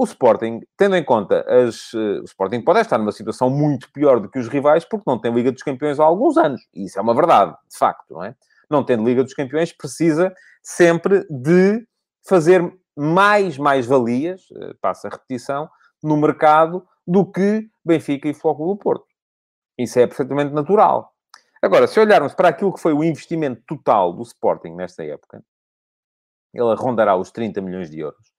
O 0.00 0.04
Sporting, 0.04 0.60
tendo 0.78 0.96
em 0.96 1.04
conta 1.04 1.44
as... 1.46 1.92
Uh, 1.92 2.22
o 2.22 2.24
Sporting 2.24 2.62
pode 2.62 2.80
estar 2.80 2.96
numa 2.96 3.12
situação 3.12 3.50
muito 3.50 3.92
pior 3.92 4.18
do 4.18 4.30
que 4.30 4.38
os 4.38 4.48
rivais, 4.48 4.82
porque 4.82 5.04
não 5.06 5.20
tem 5.20 5.30
Liga 5.30 5.52
dos 5.52 5.62
Campeões 5.62 6.00
há 6.00 6.04
alguns 6.04 6.38
anos. 6.38 6.62
E 6.72 6.86
isso 6.86 6.98
é 6.98 7.02
uma 7.02 7.14
verdade, 7.14 7.54
de 7.70 7.76
facto, 7.76 8.14
não 8.14 8.24
é? 8.24 8.34
Não 8.70 8.82
tendo 8.82 9.04
Liga 9.04 9.22
dos 9.22 9.34
Campeões, 9.34 9.74
precisa 9.74 10.32
sempre 10.62 11.26
de 11.28 11.86
fazer 12.26 12.62
mais 12.96 13.58
mais-valias, 13.58 14.40
uh, 14.52 14.74
passa 14.80 15.08
a 15.08 15.10
repetição, 15.10 15.68
no 16.02 16.16
mercado 16.16 16.82
do 17.06 17.30
que 17.30 17.68
Benfica 17.84 18.26
e 18.26 18.32
Foco 18.32 18.68
do 18.68 18.78
Porto. 18.78 19.04
Isso 19.78 19.98
é 19.98 20.06
perfeitamente 20.06 20.54
natural. 20.54 21.12
Agora, 21.60 21.86
se 21.86 22.00
olharmos 22.00 22.32
para 22.32 22.48
aquilo 22.48 22.72
que 22.72 22.80
foi 22.80 22.94
o 22.94 23.04
investimento 23.04 23.62
total 23.66 24.14
do 24.14 24.22
Sporting 24.22 24.70
nesta 24.70 25.04
época, 25.04 25.44
ele 26.54 26.74
rondará 26.74 27.16
os 27.16 27.30
30 27.30 27.60
milhões 27.60 27.90
de 27.90 27.98
euros. 27.98 28.29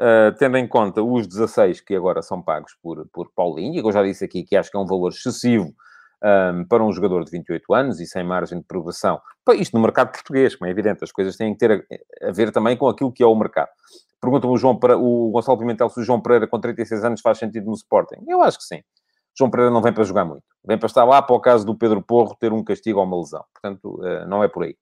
Uh, 0.00 0.30
tendo 0.38 0.56
em 0.56 0.68
conta 0.68 1.02
os 1.02 1.26
16 1.26 1.80
que 1.80 1.96
agora 1.96 2.22
são 2.22 2.40
pagos 2.40 2.72
por, 2.80 3.04
por 3.12 3.32
Paulinho, 3.34 3.74
e 3.74 3.78
eu 3.78 3.92
já 3.92 4.02
disse 4.02 4.24
aqui 4.24 4.44
que 4.44 4.56
acho 4.56 4.70
que 4.70 4.76
é 4.76 4.80
um 4.80 4.86
valor 4.86 5.08
excessivo 5.08 5.74
um, 6.22 6.64
para 6.64 6.84
um 6.84 6.92
jogador 6.92 7.24
de 7.24 7.30
28 7.30 7.74
anos 7.74 8.00
e 8.00 8.06
sem 8.06 8.22
margem 8.22 8.58
de 8.58 8.64
progressão. 8.64 9.20
Isto 9.54 9.76
no 9.76 9.82
mercado 9.82 10.12
português, 10.12 10.54
como 10.54 10.68
é 10.68 10.70
evidente, 10.70 11.02
as 11.02 11.10
coisas 11.10 11.36
têm 11.36 11.52
que 11.52 11.58
ter 11.58 11.86
a, 12.22 12.28
a 12.28 12.32
ver 12.32 12.52
também 12.52 12.76
com 12.76 12.88
aquilo 12.88 13.12
que 13.12 13.22
é 13.22 13.26
o 13.26 13.34
mercado. 13.34 13.70
Pergunta-me 14.20 14.52
o, 14.52 15.28
o 15.28 15.30
Gonçalo 15.30 15.58
Pimentel 15.58 15.88
se 15.88 16.00
o 16.00 16.02
João 16.02 16.20
Pereira 16.20 16.46
com 16.46 16.60
36 16.60 17.04
anos 17.04 17.20
faz 17.20 17.38
sentido 17.38 17.66
no 17.66 17.74
Sporting. 17.74 18.16
Eu 18.26 18.42
acho 18.42 18.58
que 18.58 18.64
sim. 18.64 18.82
João 19.36 19.50
Pereira 19.50 19.70
não 19.70 19.80
vem 19.80 19.92
para 19.92 20.02
jogar 20.02 20.24
muito. 20.24 20.42
Vem 20.64 20.76
para 20.76 20.86
estar 20.86 21.04
lá 21.04 21.22
para 21.22 21.36
o 21.36 21.40
caso 21.40 21.64
do 21.64 21.76
Pedro 21.76 22.02
Porro 22.02 22.36
ter 22.38 22.52
um 22.52 22.64
castigo 22.64 22.98
ou 22.98 23.04
uma 23.04 23.16
lesão. 23.16 23.44
Portanto, 23.52 24.00
não 24.26 24.42
é 24.42 24.48
por 24.48 24.64
aí. 24.64 24.76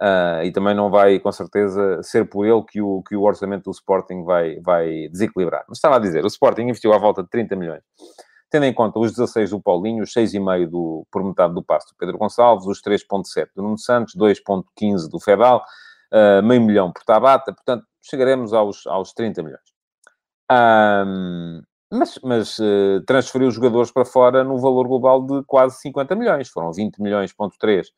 Uh, 0.00 0.44
e 0.44 0.52
também 0.52 0.74
não 0.74 0.90
vai, 0.90 1.18
com 1.18 1.32
certeza, 1.32 2.02
ser 2.02 2.28
por 2.28 2.44
ele 2.44 2.62
que 2.62 2.82
o, 2.82 3.02
que 3.02 3.16
o 3.16 3.22
orçamento 3.22 3.64
do 3.64 3.70
Sporting 3.70 4.24
vai, 4.24 4.60
vai 4.60 5.08
desequilibrar. 5.08 5.64
Mas 5.68 5.78
estava 5.78 5.96
a 5.96 5.98
dizer, 5.98 6.22
o 6.22 6.26
Sporting 6.26 6.62
investiu 6.62 6.92
à 6.92 6.98
volta 6.98 7.22
de 7.22 7.30
30 7.30 7.56
milhões. 7.56 7.82
Tendo 8.50 8.66
em 8.66 8.74
conta 8.74 8.98
os 8.98 9.12
16 9.12 9.50
do 9.50 9.60
Paulinho, 9.60 10.04
os 10.04 10.12
6,5 10.12 10.68
do, 10.68 11.06
por 11.10 11.24
metade 11.24 11.54
do 11.54 11.64
passo 11.64 11.88
do 11.88 11.96
Pedro 11.98 12.18
Gonçalves, 12.18 12.66
os 12.66 12.82
3,7 12.82 13.48
do 13.56 13.62
Nuno 13.62 13.78
Santos, 13.78 14.14
2,15 14.14 15.08
do 15.08 15.18
Fedal, 15.18 15.64
uh, 16.12 16.42
meio 16.42 16.60
milhão 16.60 16.92
por 16.92 17.02
Tabata, 17.02 17.52
portanto, 17.52 17.84
chegaremos 18.02 18.52
aos, 18.52 18.86
aos 18.86 19.12
30 19.14 19.42
milhões. 19.42 19.76
Um, 20.52 21.62
mas, 21.90 22.18
mas 22.22 22.58
uh, 22.58 23.02
transferiu 23.06 23.48
os 23.48 23.54
jogadores 23.54 23.90
para 23.90 24.04
fora 24.04 24.44
no 24.44 24.58
valor 24.58 24.86
global 24.86 25.24
de 25.24 25.42
quase 25.44 25.78
50 25.80 26.14
milhões. 26.14 26.48
Foram 26.48 26.72
20 26.72 27.00
milhões, 27.00 27.32
ponto 27.32 27.56
3 27.58 27.88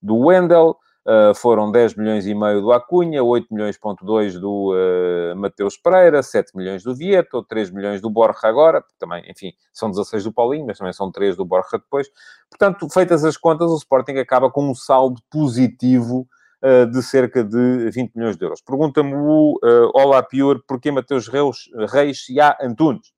do 0.00 0.16
Wendel, 0.16 0.76
Uh, 1.08 1.34
foram 1.34 1.72
10 1.72 1.94
milhões 1.94 2.26
e 2.26 2.34
meio 2.34 2.60
do 2.60 2.70
Acunha, 2.70 3.24
8 3.24 3.46
milhões 3.50 3.78
ponto 3.78 4.04
2 4.04 4.38
do 4.38 4.74
uh, 4.74 5.34
Mateus 5.36 5.78
Pereira, 5.78 6.22
7 6.22 6.54
milhões 6.54 6.82
do 6.82 6.94
Vieto, 6.94 7.42
3 7.44 7.70
milhões 7.70 8.02
do 8.02 8.10
Borja 8.10 8.40
agora, 8.42 8.84
também, 8.98 9.24
enfim, 9.26 9.54
são 9.72 9.90
16 9.90 10.24
do 10.24 10.32
Paulinho, 10.34 10.66
mas 10.66 10.76
também 10.76 10.92
são 10.92 11.10
3 11.10 11.34
do 11.34 11.46
Borja 11.46 11.78
depois. 11.78 12.10
Portanto, 12.50 12.86
feitas 12.92 13.24
as 13.24 13.38
contas, 13.38 13.70
o 13.70 13.76
Sporting 13.76 14.18
acaba 14.18 14.50
com 14.50 14.70
um 14.70 14.74
saldo 14.74 15.18
positivo 15.30 16.28
uh, 16.62 16.84
de 16.90 17.02
cerca 17.02 17.42
de 17.42 17.88
20 17.90 18.14
milhões 18.14 18.36
de 18.36 18.44
euros. 18.44 18.60
Pergunta-me 18.60 19.14
o 19.14 19.58
uh, 19.64 19.90
Olá 19.94 20.22
Pior, 20.22 20.60
porquê 20.68 20.90
Mateus 20.90 21.26
Reis, 21.26 21.70
Reis 21.90 22.28
e 22.28 22.38
há 22.38 22.54
Antunes? 22.60 23.14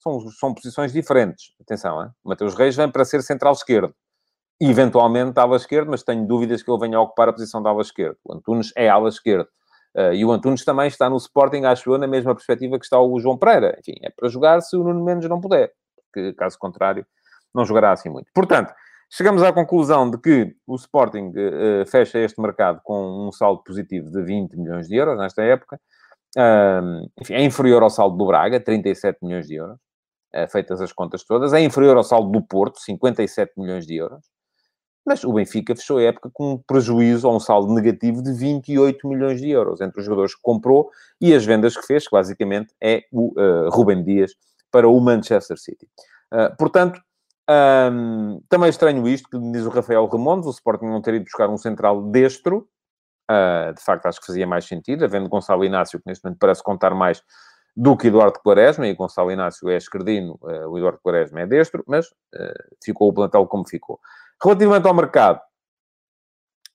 São, 0.00 0.20
são 0.32 0.52
posições 0.52 0.92
diferentes. 0.92 1.54
Atenção, 1.62 2.02
hein? 2.02 2.10
Mateus 2.22 2.54
Reis 2.54 2.76
vem 2.76 2.90
para 2.90 3.06
ser 3.06 3.22
central 3.22 3.54
esquerdo 3.54 3.94
eventualmente 4.70 5.38
ala 5.38 5.56
esquerdo, 5.56 5.90
mas 5.90 6.02
tenho 6.02 6.26
dúvidas 6.26 6.62
que 6.62 6.70
ele 6.70 6.78
venha 6.78 6.98
a 6.98 7.00
ocupar 7.00 7.28
a 7.28 7.32
posição 7.32 7.62
da 7.62 7.70
ala 7.70 7.82
esquerda. 7.82 8.16
O 8.24 8.34
Antunes 8.34 8.72
é 8.76 8.88
ala 8.88 9.08
esquerda. 9.08 9.48
Uh, 9.94 10.14
e 10.14 10.24
o 10.24 10.32
Antunes 10.32 10.64
também 10.64 10.86
está 10.86 11.10
no 11.10 11.16
Sporting, 11.16 11.64
acho 11.64 11.92
eu, 11.92 11.98
na 11.98 12.06
mesma 12.06 12.34
perspectiva 12.34 12.78
que 12.78 12.84
está 12.84 13.00
o 13.00 13.18
João 13.18 13.36
Pereira. 13.36 13.76
Enfim, 13.78 13.94
é 14.02 14.10
para 14.10 14.28
jogar 14.28 14.60
se 14.62 14.76
o 14.76 14.82
Nuno 14.82 15.04
Mendes 15.04 15.28
não 15.28 15.40
puder. 15.40 15.72
Porque, 16.06 16.32
caso 16.34 16.58
contrário, 16.58 17.04
não 17.54 17.64
jogará 17.64 17.92
assim 17.92 18.08
muito. 18.08 18.30
Portanto, 18.34 18.72
chegamos 19.10 19.42
à 19.42 19.52
conclusão 19.52 20.10
de 20.10 20.18
que 20.18 20.54
o 20.66 20.76
Sporting 20.76 21.30
uh, 21.30 21.86
fecha 21.86 22.18
este 22.18 22.40
mercado 22.40 22.80
com 22.82 23.26
um 23.26 23.32
saldo 23.32 23.62
positivo 23.62 24.10
de 24.10 24.22
20 24.22 24.56
milhões 24.56 24.88
de 24.88 24.96
euros 24.96 25.18
nesta 25.18 25.42
época. 25.42 25.78
Uh, 26.36 27.10
enfim, 27.20 27.34
é 27.34 27.42
inferior 27.42 27.82
ao 27.82 27.90
saldo 27.90 28.16
do 28.16 28.26
Braga, 28.26 28.58
37 28.58 29.18
milhões 29.22 29.46
de 29.46 29.56
euros, 29.56 29.76
feitas 30.50 30.80
as 30.80 30.92
contas 30.92 31.24
todas. 31.24 31.52
É 31.52 31.60
inferior 31.60 31.96
ao 31.96 32.04
saldo 32.04 32.30
do 32.30 32.40
Porto, 32.40 32.78
57 32.80 33.52
milhões 33.58 33.86
de 33.86 33.96
euros. 33.96 34.24
Mas 35.04 35.24
o 35.24 35.32
Benfica 35.32 35.74
fechou 35.74 35.98
a 35.98 36.02
época 36.02 36.30
com 36.32 36.52
um 36.52 36.58
prejuízo 36.58 37.28
ou 37.28 37.36
um 37.36 37.40
saldo 37.40 37.72
negativo 37.74 38.22
de 38.22 38.32
28 38.32 39.08
milhões 39.08 39.40
de 39.40 39.50
euros 39.50 39.80
entre 39.80 39.98
os 39.98 40.04
jogadores 40.06 40.34
que 40.34 40.40
comprou 40.42 40.90
e 41.20 41.34
as 41.34 41.44
vendas 41.44 41.76
que 41.76 41.86
fez, 41.86 42.04
que 42.04 42.12
basicamente 42.12 42.72
é 42.80 43.04
o 43.10 43.32
uh, 43.40 43.68
Rubem 43.70 44.02
Dias 44.02 44.34
para 44.70 44.88
o 44.88 45.00
Manchester 45.00 45.58
City. 45.58 45.88
Uh, 46.32 46.56
portanto, 46.56 47.00
um, 47.50 48.40
também 48.48 48.70
estranho 48.70 49.06
isto, 49.08 49.28
que 49.28 49.38
diz 49.52 49.64
o 49.66 49.70
Rafael 49.70 50.06
Ramondes, 50.06 50.46
o 50.46 50.50
Sporting 50.50 50.86
não 50.86 51.02
ter 51.02 51.14
ido 51.14 51.24
buscar 51.24 51.48
um 51.50 51.56
central 51.56 52.02
destro. 52.02 52.68
Uh, 53.30 53.74
de 53.74 53.82
facto, 53.82 54.06
acho 54.06 54.20
que 54.20 54.26
fazia 54.26 54.46
mais 54.46 54.64
sentido, 54.66 55.04
havendo 55.04 55.28
Gonçalo 55.28 55.64
Inácio, 55.64 55.98
que 55.98 56.06
neste 56.06 56.24
momento 56.24 56.38
parece 56.38 56.62
contar 56.62 56.94
mais 56.94 57.22
do 57.74 57.96
que 57.96 58.08
Eduardo 58.08 58.38
Quaresma, 58.40 58.86
e 58.86 58.94
Gonçalo 58.94 59.30
Inácio 59.30 59.68
é 59.68 59.76
esquerdino, 59.76 60.38
uh, 60.42 60.68
o 60.68 60.76
Eduardo 60.76 61.00
Quaresma 61.02 61.40
é 61.40 61.46
destro, 61.46 61.82
mas 61.86 62.06
uh, 62.06 62.76
ficou 62.82 63.08
o 63.08 63.12
plantel 63.12 63.46
como 63.46 63.66
ficou. 63.66 63.98
Relativamente 64.42 64.86
ao 64.88 64.94
mercado, 64.94 65.40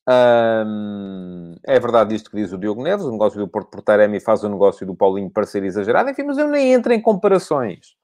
hum, 0.08 1.56
é 1.66 1.80
verdade 1.80 2.16
isto 2.16 2.32
que 2.32 2.38
diz 2.38 2.54
o 2.54 2.58
Diogo 2.58 2.82
Neves, 2.82 3.06
o 3.06 3.12
negócio 3.12 3.38
do 3.40 3.48
Porto 3.48 3.70
Portaremi 3.70 4.22
faz 4.22 4.44
o 4.44 4.50
negócio 4.50 4.86
do 4.86 4.96
Paulinho 4.96 5.30
parecer 5.30 5.64
exagerado, 5.64 6.10
enfim, 6.10 6.24
mas 6.24 6.38
eu 6.38 6.48
nem 6.48 6.72
entro 6.72 6.94
em 6.94 7.02
comparações. 7.02 7.98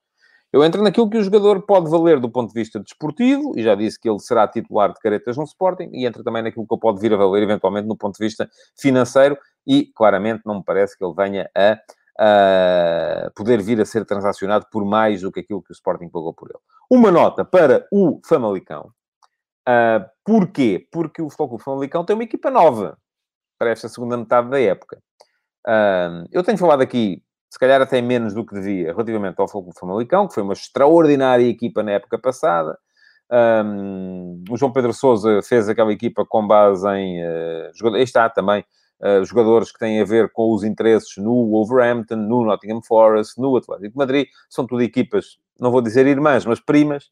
Eu 0.51 0.63
entro 0.63 0.83
naquilo 0.83 1.09
que 1.09 1.17
o 1.17 1.23
jogador 1.23 1.61
pode 1.65 1.89
valer 1.89 2.19
do 2.19 2.29
ponto 2.29 2.53
de 2.53 2.59
vista 2.59 2.79
desportivo, 2.79 3.53
e 3.57 3.63
já 3.63 3.73
disse 3.73 3.99
que 3.99 4.09
ele 4.09 4.19
será 4.19 4.47
titular 4.47 4.93
de 4.93 4.99
caretas 4.99 5.37
no 5.37 5.43
Sporting, 5.45 5.89
e 5.93 6.05
entra 6.05 6.23
também 6.23 6.43
naquilo 6.43 6.67
que 6.67 6.73
eu 6.73 6.77
pode 6.77 6.99
vir 6.99 7.13
a 7.13 7.17
valer 7.17 7.41
eventualmente 7.43 7.87
no 7.87 7.97
ponto 7.97 8.17
de 8.17 8.23
vista 8.23 8.49
financeiro, 8.77 9.37
e 9.65 9.85
claramente 9.95 10.41
não 10.45 10.55
me 10.55 10.63
parece 10.63 10.97
que 10.97 11.03
ele 11.03 11.13
venha 11.15 11.49
a 11.55 11.79
uh, 12.19 13.33
poder 13.33 13.61
vir 13.61 13.79
a 13.81 13.85
ser 13.85 14.05
transacionado 14.05 14.67
por 14.71 14.85
mais 14.85 15.21
do 15.21 15.31
que 15.31 15.39
aquilo 15.39 15.63
que 15.63 15.71
o 15.71 15.73
Sporting 15.73 16.09
pagou 16.09 16.33
por 16.33 16.49
ele. 16.49 16.59
Uma 16.91 17.09
nota 17.09 17.43
para 17.43 17.87
o 17.91 18.19
Famalicão. 18.25 18.91
Uh, 19.67 20.05
porquê? 20.25 20.87
Porque 20.91 21.21
o 21.21 21.29
Futebol 21.29 21.49
Clube 21.49 21.63
Famalicão 21.63 22.05
tem 22.05 22.15
uma 22.15 22.23
equipa 22.23 22.51
nova 22.51 22.97
para 23.57 23.69
esta 23.69 23.87
segunda 23.87 24.17
metade 24.17 24.49
da 24.49 24.59
época. 24.59 24.97
Uh, 25.65 26.27
eu 26.31 26.43
tenho 26.43 26.57
falado 26.57 26.81
aqui, 26.81 27.23
se 27.49 27.57
calhar 27.57 27.81
até 27.81 28.01
menos 28.01 28.33
do 28.33 28.45
que 28.45 28.53
devia, 28.53 28.91
relativamente 28.91 29.39
ao 29.39 29.47
Futebol 29.47 29.63
Clube 29.63 29.79
Famalicão, 29.79 30.27
que 30.27 30.33
foi 30.33 30.43
uma 30.43 30.53
extraordinária 30.53 31.47
equipa 31.47 31.81
na 31.81 31.91
época 31.91 32.19
passada. 32.19 32.77
Um, 33.31 34.43
o 34.49 34.57
João 34.57 34.73
Pedro 34.73 34.93
Sousa 34.93 35.41
fez 35.41 35.67
aquela 35.69 35.91
equipa 35.93 36.25
com 36.25 36.45
base 36.45 36.87
em... 36.89 37.23
Uh, 37.23 37.95
aí 37.95 38.03
está 38.03 38.29
também 38.29 38.65
uh, 39.01 39.23
jogadores 39.23 39.71
que 39.71 39.79
têm 39.79 40.01
a 40.01 40.05
ver 40.05 40.29
com 40.31 40.53
os 40.53 40.63
interesses 40.63 41.15
no 41.17 41.49
Wolverhampton, 41.49 42.17
no 42.17 42.43
Nottingham 42.43 42.81
Forest, 42.83 43.39
no 43.39 43.55
Atlético 43.55 43.91
de 43.91 43.97
Madrid. 43.97 44.27
São 44.49 44.67
tudo 44.67 44.83
equipas, 44.83 45.37
não 45.59 45.71
vou 45.71 45.81
dizer 45.81 46.05
irmãs, 46.05 46.45
mas 46.45 46.59
primas, 46.59 47.09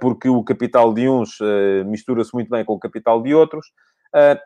porque 0.00 0.28
o 0.28 0.42
capital 0.44 0.92
de 0.92 1.08
uns 1.08 1.40
uh, 1.40 1.84
mistura-se 1.86 2.32
muito 2.34 2.50
bem 2.50 2.64
com 2.64 2.74
o 2.74 2.78
capital 2.78 3.22
de 3.22 3.34
outros. 3.34 3.66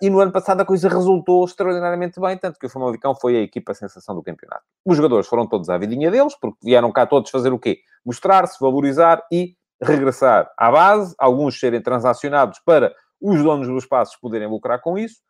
e 0.01 0.09
no 0.09 0.21
ano 0.21 0.33
passado 0.33 0.61
a 0.61 0.65
coisa 0.65 0.89
resultou 0.89 1.45
extraordinariamente 1.45 2.21
bem, 2.21 2.39
tanto 2.39 2.59
que 2.59 2.67
o 2.67 2.71
Famalicão 2.71 3.15
foi 3.15 3.37
a 3.37 3.41
equipa 3.41 3.75
sensação 3.75 4.15
do 4.15 4.23
campeonato. 4.23 4.63
Os 4.85 4.97
jogadores 4.97 5.27
foram 5.27 5.47
todos 5.47 5.69
à 5.69 5.77
vidinha 5.77 6.11
deles, 6.11 6.35
porque 6.41 6.59
vieram 6.63 6.91
cá 6.93 7.07
todos 7.07 7.31
fazer 7.31 7.53
o 7.53 7.59
quê? 7.59 7.81
Mostrar-se, 8.05 8.57
valorizar 8.61 9.23
e 9.31 9.55
regressar 9.83 10.51
à 10.57 10.71
base, 10.71 11.15
alguns 11.19 11.59
serem 11.59 11.83
transacionados 11.83 12.61
para 12.65 12.95
os 13.21 13.43
donos 13.43 13.67
dos 13.69 13.85
espaços 13.85 14.17
poderem 14.17 14.49
lucrar 14.49 14.81
com 14.81 14.97
isso, 14.97 15.21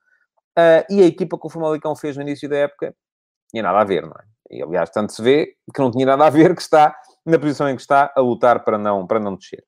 e 0.90 1.02
a 1.02 1.06
equipa 1.06 1.38
que 1.38 1.46
o 1.46 1.50
Famalicão 1.50 1.94
fez 1.96 2.16
no 2.16 2.22
início 2.22 2.48
da 2.48 2.56
época 2.56 2.94
tinha 3.50 3.62
nada 3.62 3.80
a 3.80 3.84
ver, 3.84 4.02
não 4.02 4.12
é? 4.12 4.24
E, 4.50 4.62
aliás, 4.62 4.90
tanto 4.90 5.12
se 5.12 5.22
vê 5.22 5.54
que 5.74 5.80
não 5.80 5.90
tinha 5.90 6.06
nada 6.06 6.26
a 6.26 6.30
ver 6.30 6.54
que 6.54 6.62
está 6.62 6.96
na 7.24 7.38
posição 7.38 7.68
em 7.68 7.76
que 7.76 7.82
está 7.82 8.12
a 8.14 8.20
lutar 8.20 8.64
para 8.64 8.78
não, 8.78 9.06
para 9.06 9.20
não 9.20 9.36
descer. 9.36 9.64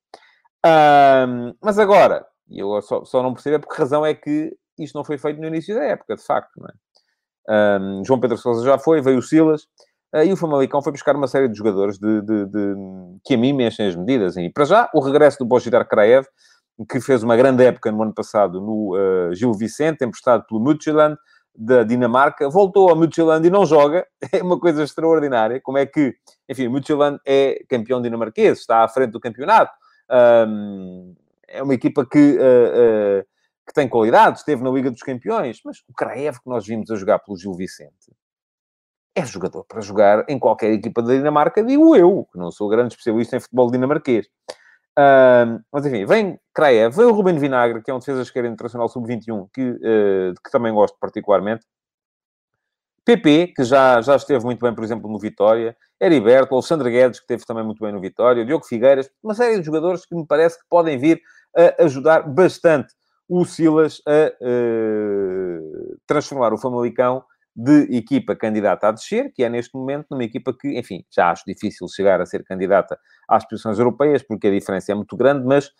Uh, 0.65 1.55
mas 1.63 1.79
agora, 1.79 2.27
e 2.49 2.59
eu 2.61 2.81
só, 2.83 3.05
só 3.05 3.23
não 3.23 3.33
percebo 3.33 3.57
é 3.57 3.59
por 3.59 3.69
que 3.69 3.81
razão 3.81 4.05
é 4.05 4.15
que 4.15 4.55
isto 4.79 4.95
não 4.95 5.05
foi 5.05 5.19
feito 5.19 5.41
no 5.41 5.47
início 5.47 5.75
da 5.75 5.85
época, 5.85 6.17
de 6.17 6.23
facto, 6.23 6.53
não 6.59 6.69
é? 6.69 6.73
Uh, 7.49 8.05
João 8.05 8.21
Pedro 8.21 8.37
Sousa 8.37 8.65
já 8.65 8.79
foi, 8.79 9.01
veio 9.01 9.19
o 9.19 9.23
Silas, 9.23 9.63
uh, 10.15 10.23
e 10.25 10.33
o 10.33 10.37
Famalicão 10.37 10.83
foi 10.83 10.93
buscar 10.93 11.17
uma 11.17 11.27
série 11.27 11.49
de 11.49 11.57
jogadores 11.57 11.99
de, 11.99 12.23
de, 12.23 12.47
de, 12.47 12.75
que 13.25 13.35
a 13.35 13.39
mim 13.39 13.53
me 13.53 13.67
enchem 13.67 13.89
as 13.89 13.97
medidas. 13.97 14.37
E 14.37 14.49
para 14.51 14.65
já, 14.65 14.91
o 14.95 15.01
regresso 15.01 15.39
do 15.39 15.47
Bojidar 15.47 15.89
Kraev, 15.89 16.27
que 16.89 17.01
fez 17.01 17.23
uma 17.23 17.37
grande 17.37 17.65
época 17.65 17.91
no 17.91 18.03
ano 18.03 18.15
passado 18.15 18.61
no 18.61 18.95
uh, 18.95 19.35
Gil 19.35 19.53
Vicente, 19.53 20.05
emprestado 20.05 20.45
pelo 20.47 20.63
Midtjylland, 20.63 21.17
da 21.55 21.83
Dinamarca, 21.83 22.49
voltou 22.49 22.89
ao 22.89 22.97
Midtjylland 22.97 23.47
e 23.47 23.51
não 23.51 23.67
joga. 23.67 24.07
É 24.33 24.43
uma 24.43 24.59
coisa 24.59 24.83
extraordinária. 24.83 25.61
Como 25.61 25.77
é 25.77 25.85
que, 25.85 26.15
enfim, 26.51 26.67
o 26.67 26.73
Midtjylland 26.73 27.21
é 27.25 27.65
campeão 27.69 28.03
dinamarquês, 28.03 28.59
está 28.59 28.83
à 28.83 28.89
frente 28.89 29.13
do 29.13 29.21
campeonato. 29.21 29.73
Um, 30.11 31.15
é 31.47 31.63
uma 31.63 31.75
equipa 31.75 32.05
que, 32.05 32.19
uh, 32.19 33.21
uh, 33.21 33.25
que 33.67 33.73
tem 33.73 33.89
qualidade, 33.89 34.39
esteve 34.39 34.63
na 34.63 34.71
Liga 34.71 34.91
dos 34.91 35.03
Campeões, 35.03 35.61
mas 35.65 35.79
o 35.89 35.95
Kraev 35.95 36.39
que 36.41 36.49
nós 36.49 36.67
vimos 36.67 36.91
a 36.91 36.97
jogar 36.97 37.21
pelo 37.21 37.39
Gil 37.39 37.55
Vicente 37.55 38.13
é 39.15 39.25
jogador 39.25 39.65
para 39.65 39.81
jogar 39.81 40.25
em 40.29 40.39
qualquer 40.39 40.73
equipa 40.73 41.03
da 41.03 41.15
Dinamarca, 41.15 41.63
digo 41.63 41.95
eu, 41.97 42.27
que 42.33 42.39
não 42.39 42.51
sou 42.51 42.69
grande 42.69 42.95
especialista 42.95 43.37
em 43.37 43.41
futebol 43.41 43.71
dinamarquês. 43.71 44.27
Uh, 44.99 45.63
mas 45.73 45.87
enfim, 45.87 46.05
vem 46.05 46.39
Kraev, 46.53 46.97
vem 46.97 47.07
o 47.07 47.13
Ruben 47.13 47.39
Vinagre, 47.39 47.83
que 47.83 47.91
é 47.91 47.95
um 47.95 47.99
defesa 48.01 48.23
esquerda 48.23 48.49
internacional 48.49 48.89
sub-21, 48.89 49.49
que, 49.53 49.71
uh, 49.71 50.35
que 50.45 50.51
também 50.51 50.73
gosto 50.73 50.97
particularmente. 50.99 51.65
PP, 53.05 53.53
que 53.57 53.65
já, 53.65 54.01
já 54.01 54.17
esteve 54.17 54.45
muito 54.45 54.61
bem, 54.61 54.75
por 54.75 54.85
exemplo, 54.85 55.11
no 55.11 55.19
Vitória. 55.19 55.77
Heriberto, 56.01 56.55
Alexandre 56.55 56.91
Guedes, 56.91 57.19
que 57.19 57.25
esteve 57.25 57.45
também 57.45 57.65
muito 57.65 57.83
bem 57.83 57.93
no 57.93 58.01
Vitória. 58.01 58.45
Diogo 58.45 58.65
Figueiras. 58.65 59.11
Uma 59.23 59.35
série 59.35 59.59
de 59.59 59.67
jogadores 59.67 60.07
que 60.07 60.15
me 60.15 60.27
parece 60.27 60.59
que 60.59 60.65
podem 60.69 60.99
vir 60.99 61.21
a 61.57 61.85
ajudar 61.85 62.23
bastante 62.23 62.95
o 63.29 63.45
Silas 63.45 64.03
a 64.07 64.33
uh, 64.45 65.99
transformar 66.07 66.53
o 66.53 66.59
Famalicão 66.59 67.23
de 67.55 67.97
equipa 67.97 68.35
candidata 68.35 68.89
a 68.89 68.93
descer, 68.93 69.33
que 69.33 69.43
é 69.43 69.49
neste 69.49 69.75
momento 69.75 70.07
numa 70.11 70.25
equipa 70.25 70.53
que, 70.53 70.79
enfim, 70.79 71.05
já 71.11 71.31
acho 71.31 71.45
difícil 71.47 71.87
chegar 71.89 72.21
a 72.21 72.27
ser 72.27 72.45
candidata 72.45 72.99
às 73.29 73.47
posições 73.47 73.79
europeias, 73.79 74.23
porque 74.23 74.47
a 74.47 74.51
diferença 74.51 74.93
é 74.93 74.95
muito 74.95 75.17
grande, 75.17 75.45
mas 75.45 75.71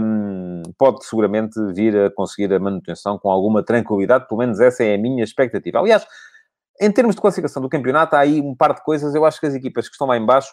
um, 0.00 0.62
pode 0.76 1.04
seguramente 1.04 1.54
vir 1.74 1.96
a 1.96 2.10
conseguir 2.10 2.52
a 2.52 2.58
manutenção 2.58 3.18
com 3.18 3.30
alguma 3.30 3.62
tranquilidade, 3.62 4.26
pelo 4.26 4.38
menos 4.38 4.58
essa 4.58 4.82
é 4.84 4.94
a 4.94 4.98
minha 4.98 5.22
expectativa. 5.22 5.78
Aliás, 5.78 6.06
em 6.82 6.90
termos 6.90 7.14
de 7.14 7.20
classificação 7.20 7.62
do 7.62 7.68
campeonato, 7.68 8.16
há 8.16 8.20
aí 8.20 8.40
um 8.40 8.54
par 8.54 8.74
de 8.74 8.82
coisas, 8.82 9.14
eu 9.14 9.24
acho 9.24 9.38
que 9.38 9.46
as 9.46 9.54
equipas 9.54 9.86
que 9.86 9.94
estão 9.94 10.06
lá 10.06 10.16
em 10.16 10.26
baixo 10.26 10.52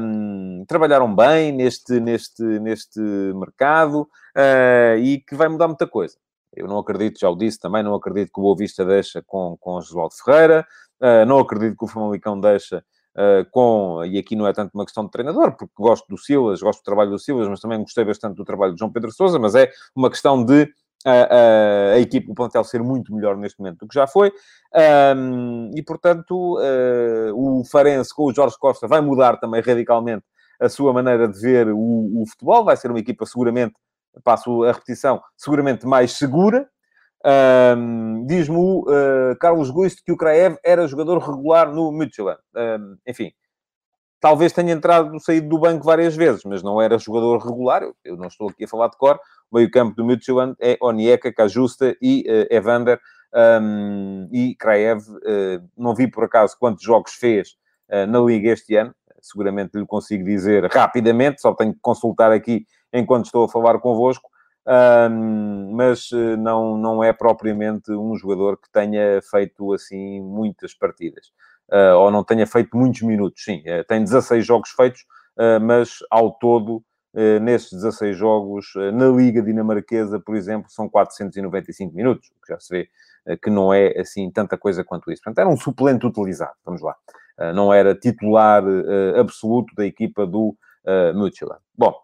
um, 0.00 0.64
trabalharam 0.66 1.14
bem 1.14 1.52
neste, 1.52 2.00
neste, 2.00 2.42
neste 2.42 3.00
mercado 3.34 4.08
uh, 4.36 4.98
e 4.98 5.20
que 5.20 5.34
vai 5.34 5.48
mudar 5.48 5.68
muita 5.68 5.86
coisa. 5.86 6.16
Eu 6.54 6.66
não 6.66 6.78
acredito, 6.78 7.20
já 7.20 7.30
o 7.30 7.36
disse 7.36 7.58
também, 7.58 7.82
não 7.82 7.94
acredito 7.94 8.30
que 8.32 8.40
o 8.40 8.42
Boa 8.42 8.56
Vista 8.56 8.84
deixa 8.84 9.22
com, 9.26 9.56
com 9.60 9.80
Josualdo 9.80 10.14
Ferreira, 10.14 10.66
uh, 11.00 11.26
não 11.26 11.38
acredito 11.38 11.76
que 11.76 11.84
o 11.84 11.88
Famalicão 11.88 12.38
deixa 12.40 12.84
uh, 13.16 13.48
com, 13.50 14.04
e 14.04 14.18
aqui 14.18 14.34
não 14.34 14.46
é 14.46 14.52
tanto 14.52 14.72
uma 14.74 14.84
questão 14.84 15.04
de 15.04 15.10
treinador, 15.10 15.52
porque 15.52 15.72
gosto 15.78 16.06
do 16.08 16.18
Silas, 16.18 16.60
gosto 16.60 16.80
do 16.80 16.84
trabalho 16.84 17.10
do 17.10 17.18
Silas, 17.18 17.48
mas 17.48 17.60
também 17.60 17.80
gostei 17.80 18.04
bastante 18.04 18.36
do 18.36 18.44
trabalho 18.44 18.72
de 18.72 18.78
João 18.78 18.92
Pedro 18.92 19.12
Sousa, 19.12 19.38
mas 19.38 19.54
é 19.54 19.70
uma 19.94 20.10
questão 20.10 20.44
de 20.44 20.68
a, 21.04 21.10
a, 21.10 21.92
a 21.94 21.98
equipe, 21.98 22.30
o 22.30 22.34
plantel 22.34 22.64
ser 22.64 22.82
muito 22.82 23.14
melhor 23.14 23.36
neste 23.36 23.58
momento 23.58 23.80
do 23.80 23.88
que 23.88 23.94
já 23.94 24.06
foi. 24.06 24.32
Um, 25.16 25.70
e, 25.74 25.82
portanto, 25.82 26.58
uh, 26.58 27.32
o 27.34 27.64
Farense 27.64 28.14
com 28.14 28.24
o 28.24 28.34
Jorge 28.34 28.56
Costa 28.58 28.86
vai 28.86 29.00
mudar 29.00 29.38
também 29.38 29.60
radicalmente 29.60 30.24
a 30.60 30.68
sua 30.68 30.92
maneira 30.92 31.28
de 31.28 31.38
ver 31.40 31.68
o, 31.68 32.22
o 32.22 32.24
futebol. 32.26 32.64
Vai 32.64 32.76
ser 32.76 32.90
uma 32.90 33.00
equipa 33.00 33.26
seguramente, 33.26 33.74
passo 34.22 34.62
a 34.64 34.72
repetição, 34.72 35.20
seguramente 35.36 35.86
mais 35.86 36.12
segura. 36.12 36.68
Um, 37.24 38.26
Diz-me 38.26 38.56
o 38.56 38.82
uh, 38.82 39.36
Carlos 39.38 39.70
Guiste 39.70 40.02
que 40.04 40.12
o 40.12 40.16
Kraev 40.16 40.56
era 40.64 40.88
jogador 40.88 41.18
regular 41.18 41.72
no 41.72 41.92
Midtjylland. 41.92 42.40
Um, 42.56 42.96
enfim, 43.06 43.32
talvez 44.22 44.52
tenha 44.52 44.72
entrado, 44.72 45.18
saído 45.18 45.48
do 45.48 45.58
banco 45.58 45.84
várias 45.84 46.14
vezes, 46.14 46.44
mas 46.44 46.62
não 46.62 46.80
era 46.80 46.96
jogador 46.96 47.38
regular. 47.38 47.82
Eu, 48.04 48.16
não 48.16 48.28
estou 48.28 48.48
aqui 48.48 48.64
a 48.64 48.68
falar 48.68 48.86
de 48.86 48.96
cor. 48.96 49.18
O 49.50 49.56
meio-campo 49.56 49.96
do 49.96 50.04
Midtjylland 50.04 50.54
é 50.60 50.78
Onieka, 50.80 51.32
Kajusta 51.32 51.96
e 52.00 52.24
uh, 52.28 52.54
Evander 52.54 53.00
um, 53.60 54.28
e 54.32 54.54
Kraev. 54.54 55.00
Uh, 55.00 55.68
não 55.76 55.92
vi 55.92 56.08
por 56.08 56.22
acaso 56.22 56.56
quantos 56.56 56.84
jogos 56.84 57.14
fez 57.14 57.56
uh, 57.90 58.06
na 58.06 58.20
Liga 58.20 58.50
este 58.50 58.76
ano. 58.76 58.94
Seguramente 59.20 59.76
lhe 59.76 59.86
consigo 59.86 60.24
dizer 60.24 60.70
rapidamente, 60.70 61.40
só 61.40 61.52
tenho 61.52 61.72
que 61.72 61.80
consultar 61.80 62.30
aqui 62.30 62.64
enquanto 62.92 63.26
estou 63.26 63.44
a 63.44 63.48
falar 63.48 63.80
convosco. 63.80 64.30
Um, 64.64 65.72
mas 65.74 66.10
não, 66.38 66.78
não 66.78 67.02
é 67.02 67.12
propriamente 67.12 67.90
um 67.90 68.14
jogador 68.14 68.56
que 68.56 68.70
tenha 68.70 69.20
feito 69.20 69.72
assim 69.72 70.20
muitas 70.20 70.72
partidas 70.72 71.32
ou 71.98 72.10
não 72.10 72.24
tenha 72.24 72.46
feito 72.46 72.76
muitos 72.76 73.02
minutos. 73.02 73.44
Sim, 73.44 73.60
uh, 73.60 73.84
tem 73.86 74.02
16 74.02 74.44
jogos 74.44 74.70
feitos, 74.70 75.00
uh, 75.38 75.60
mas 75.60 75.98
ao 76.10 76.32
todo, 76.32 76.82
nesses 77.42 77.70
16 77.72 78.16
jogos, 78.16 78.72
na 78.94 79.08
Liga 79.08 79.42
Dinamarquesa, 79.42 80.18
por 80.18 80.34
exemplo, 80.34 80.70
são 80.70 80.88
495 80.88 81.94
minutos, 81.94 82.28
o 82.28 82.46
que 82.46 82.54
já 82.54 82.58
se 82.58 82.74
vê 82.74 82.88
que 83.42 83.50
não 83.50 83.72
é 83.72 84.00
assim 84.00 84.30
tanta 84.30 84.56
coisa 84.56 84.82
quanto 84.82 85.12
isso. 85.12 85.20
Portanto, 85.22 85.38
era 85.38 85.48
um 85.48 85.56
suplente 85.56 86.06
utilizado, 86.06 86.54
vamos 86.64 86.80
lá. 86.80 86.96
não 87.54 87.70
era 87.70 87.94
titular 87.94 88.64
absoluto 89.14 89.74
da 89.74 89.84
equipa 89.84 90.26
do 90.26 90.56
uh, 90.84 91.18
Midtjylland. 91.18 91.60
Bom, 91.76 91.94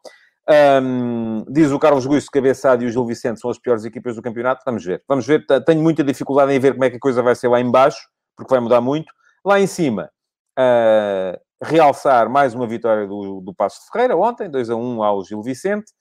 um, 0.83 1.45
diz 1.49 1.71
o 1.71 1.79
Carlos 1.79 2.07
Guiço, 2.07 2.31
Cabeçado 2.31 2.83
e 2.83 2.87
o 2.87 2.91
Gil 2.91 3.05
Vicente 3.05 3.41
são 3.41 3.51
as 3.51 3.59
piores 3.59 3.85
equipas 3.85 4.17
do 4.17 4.23
campeonato. 4.23 4.63
Vamos 4.65 4.85
ver. 4.85 5.03
Vamos 5.07 5.27
ver. 5.27 5.45
Tenho 5.67 5.83
muita 5.83 6.03
dificuldade 6.03 6.53
em 6.53 6.59
ver 6.59 6.73
como 6.73 6.85
é 6.85 6.91
que 6.91 6.97
a 6.97 7.01
coisa 7.01 7.23
vai 7.23 7.35
ser 7.35 7.49
lá 7.49 7.61
em 7.61 7.71
baixo, 7.71 8.09
porque 8.37 8.53
vai 8.53 8.61
mudar 8.61 8.81
muito. 8.81 9.13
Lá 9.45 9.61
em 9.61 9.67
cima, 9.67 10.11
uh, 10.59 11.39
realçar 11.63 12.29
mais 12.29 12.55
uma 12.55 12.67
vitória 12.67 13.07
do, 13.07 13.41
do 13.41 13.55
Passo 13.55 13.81
Ferreira 13.93 14.17
ontem, 14.17 14.51
2 14.51 14.71
a 14.71 14.77
1 14.77 15.03
ao 15.03 15.25
Gil 15.25 15.43
Vicente. 15.43 15.93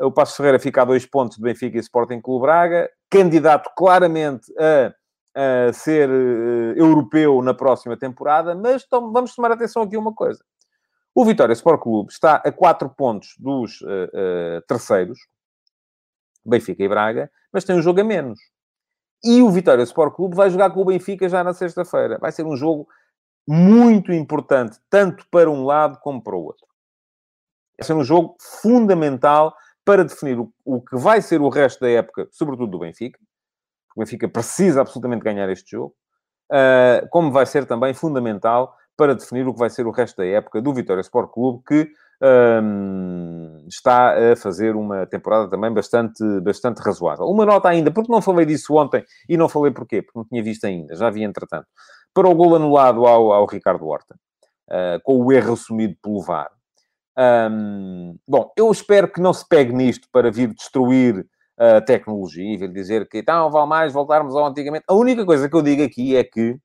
O 0.00 0.10
Passo 0.10 0.36
Ferreira 0.36 0.58
fica 0.58 0.82
a 0.82 0.84
dois 0.84 1.06
pontos 1.06 1.36
de 1.36 1.42
Benfica 1.42 1.76
e 1.76 1.80
Sporting 1.80 2.20
Clube 2.20 2.42
Braga, 2.42 2.90
candidato 3.08 3.70
claramente 3.76 4.52
a, 4.58 5.68
a 5.68 5.72
ser 5.72 6.10
uh, 6.10 6.76
europeu 6.76 7.40
na 7.42 7.54
próxima 7.54 7.96
temporada, 7.96 8.54
mas 8.54 8.84
tom, 8.84 9.12
vamos 9.12 9.34
tomar 9.34 9.52
atenção 9.52 9.82
aqui 9.82 9.96
uma 9.96 10.12
coisa. 10.12 10.44
O 11.14 11.24
Vitória 11.24 11.52
Sport 11.52 11.80
Clube 11.80 12.10
está 12.10 12.36
a 12.36 12.50
quatro 12.50 12.90
pontos 12.90 13.34
dos 13.38 13.80
uh, 13.82 13.86
uh, 13.86 14.62
terceiros, 14.66 15.18
Benfica 16.44 16.82
e 16.82 16.88
Braga, 16.88 17.30
mas 17.52 17.64
tem 17.64 17.76
um 17.76 17.82
jogo 17.82 18.00
a 18.00 18.04
menos. 18.04 18.40
E 19.24 19.42
o 19.42 19.50
Vitória 19.50 19.82
Sport 19.82 20.14
Clube 20.14 20.36
vai 20.36 20.50
jogar 20.50 20.70
com 20.70 20.82
o 20.82 20.84
Benfica 20.84 21.28
já 21.28 21.42
na 21.42 21.54
sexta-feira. 21.54 22.18
Vai 22.18 22.30
ser 22.30 22.44
um 22.44 22.56
jogo 22.56 22.86
muito 23.48 24.12
importante, 24.12 24.78
tanto 24.90 25.26
para 25.30 25.50
um 25.50 25.64
lado 25.64 25.98
como 26.00 26.22
para 26.22 26.36
o 26.36 26.44
outro. 26.44 26.66
Vai 27.78 27.86
ser 27.86 27.94
um 27.94 28.04
jogo 28.04 28.36
fundamental 28.40 29.54
para 29.84 30.04
definir 30.04 30.38
o, 30.38 30.52
o 30.64 30.80
que 30.80 30.96
vai 30.96 31.20
ser 31.20 31.40
o 31.40 31.48
resto 31.48 31.80
da 31.80 31.88
época, 31.88 32.28
sobretudo 32.30 32.70
do 32.70 32.78
Benfica. 32.78 33.18
O 33.96 34.00
Benfica 34.00 34.28
precisa 34.28 34.80
absolutamente 34.80 35.24
ganhar 35.24 35.48
este 35.50 35.70
jogo. 35.70 35.94
Uh, 36.52 37.08
como 37.10 37.32
vai 37.32 37.46
ser 37.46 37.66
também 37.66 37.94
fundamental 37.94 38.76
para 38.96 39.14
definir 39.14 39.46
o 39.46 39.52
que 39.52 39.58
vai 39.58 39.70
ser 39.70 39.86
o 39.86 39.90
resto 39.90 40.18
da 40.18 40.26
época 40.26 40.60
do 40.60 40.72
Vitória 40.72 41.00
Sport 41.00 41.30
Clube, 41.32 41.62
que 41.66 41.90
um, 42.22 43.66
está 43.68 44.32
a 44.32 44.36
fazer 44.36 44.76
uma 44.76 45.06
temporada 45.06 45.48
também 45.48 45.72
bastante, 45.72 46.22
bastante 46.40 46.78
razoável. 46.78 47.26
Uma 47.26 47.44
nota 47.44 47.68
ainda, 47.68 47.90
porque 47.90 48.12
não 48.12 48.22
falei 48.22 48.46
disso 48.46 48.74
ontem 48.74 49.04
e 49.28 49.36
não 49.36 49.48
falei 49.48 49.72
porquê, 49.72 50.02
porque 50.02 50.18
não 50.18 50.24
tinha 50.24 50.42
visto 50.42 50.64
ainda, 50.64 50.94
já 50.94 51.10
vi 51.10 51.22
entretanto. 51.22 51.66
Para 52.12 52.28
o 52.28 52.34
gol 52.34 52.54
anulado 52.54 53.06
ao, 53.06 53.32
ao 53.32 53.46
Ricardo 53.46 53.86
Horta, 53.86 54.14
uh, 54.70 55.00
com 55.02 55.24
o 55.24 55.32
erro 55.32 55.54
assumido 55.54 55.96
pelo 56.02 56.22
VAR. 56.22 56.50
Um, 57.16 58.16
bom, 58.26 58.52
eu 58.56 58.70
espero 58.70 59.08
que 59.08 59.20
não 59.20 59.32
se 59.32 59.46
pegue 59.48 59.72
nisto 59.72 60.08
para 60.12 60.30
vir 60.30 60.52
destruir 60.52 61.26
a 61.56 61.80
tecnologia 61.80 62.52
e 62.52 62.56
vir 62.56 62.72
dizer 62.72 63.08
que 63.08 63.18
então 63.18 63.50
vale 63.50 63.68
mais 63.68 63.92
voltarmos 63.92 64.34
ao 64.34 64.46
antigamente. 64.46 64.84
A 64.88 64.94
única 64.94 65.24
coisa 65.24 65.48
que 65.48 65.56
eu 65.56 65.62
digo 65.62 65.82
aqui 65.82 66.16
é 66.16 66.24
que 66.24 66.56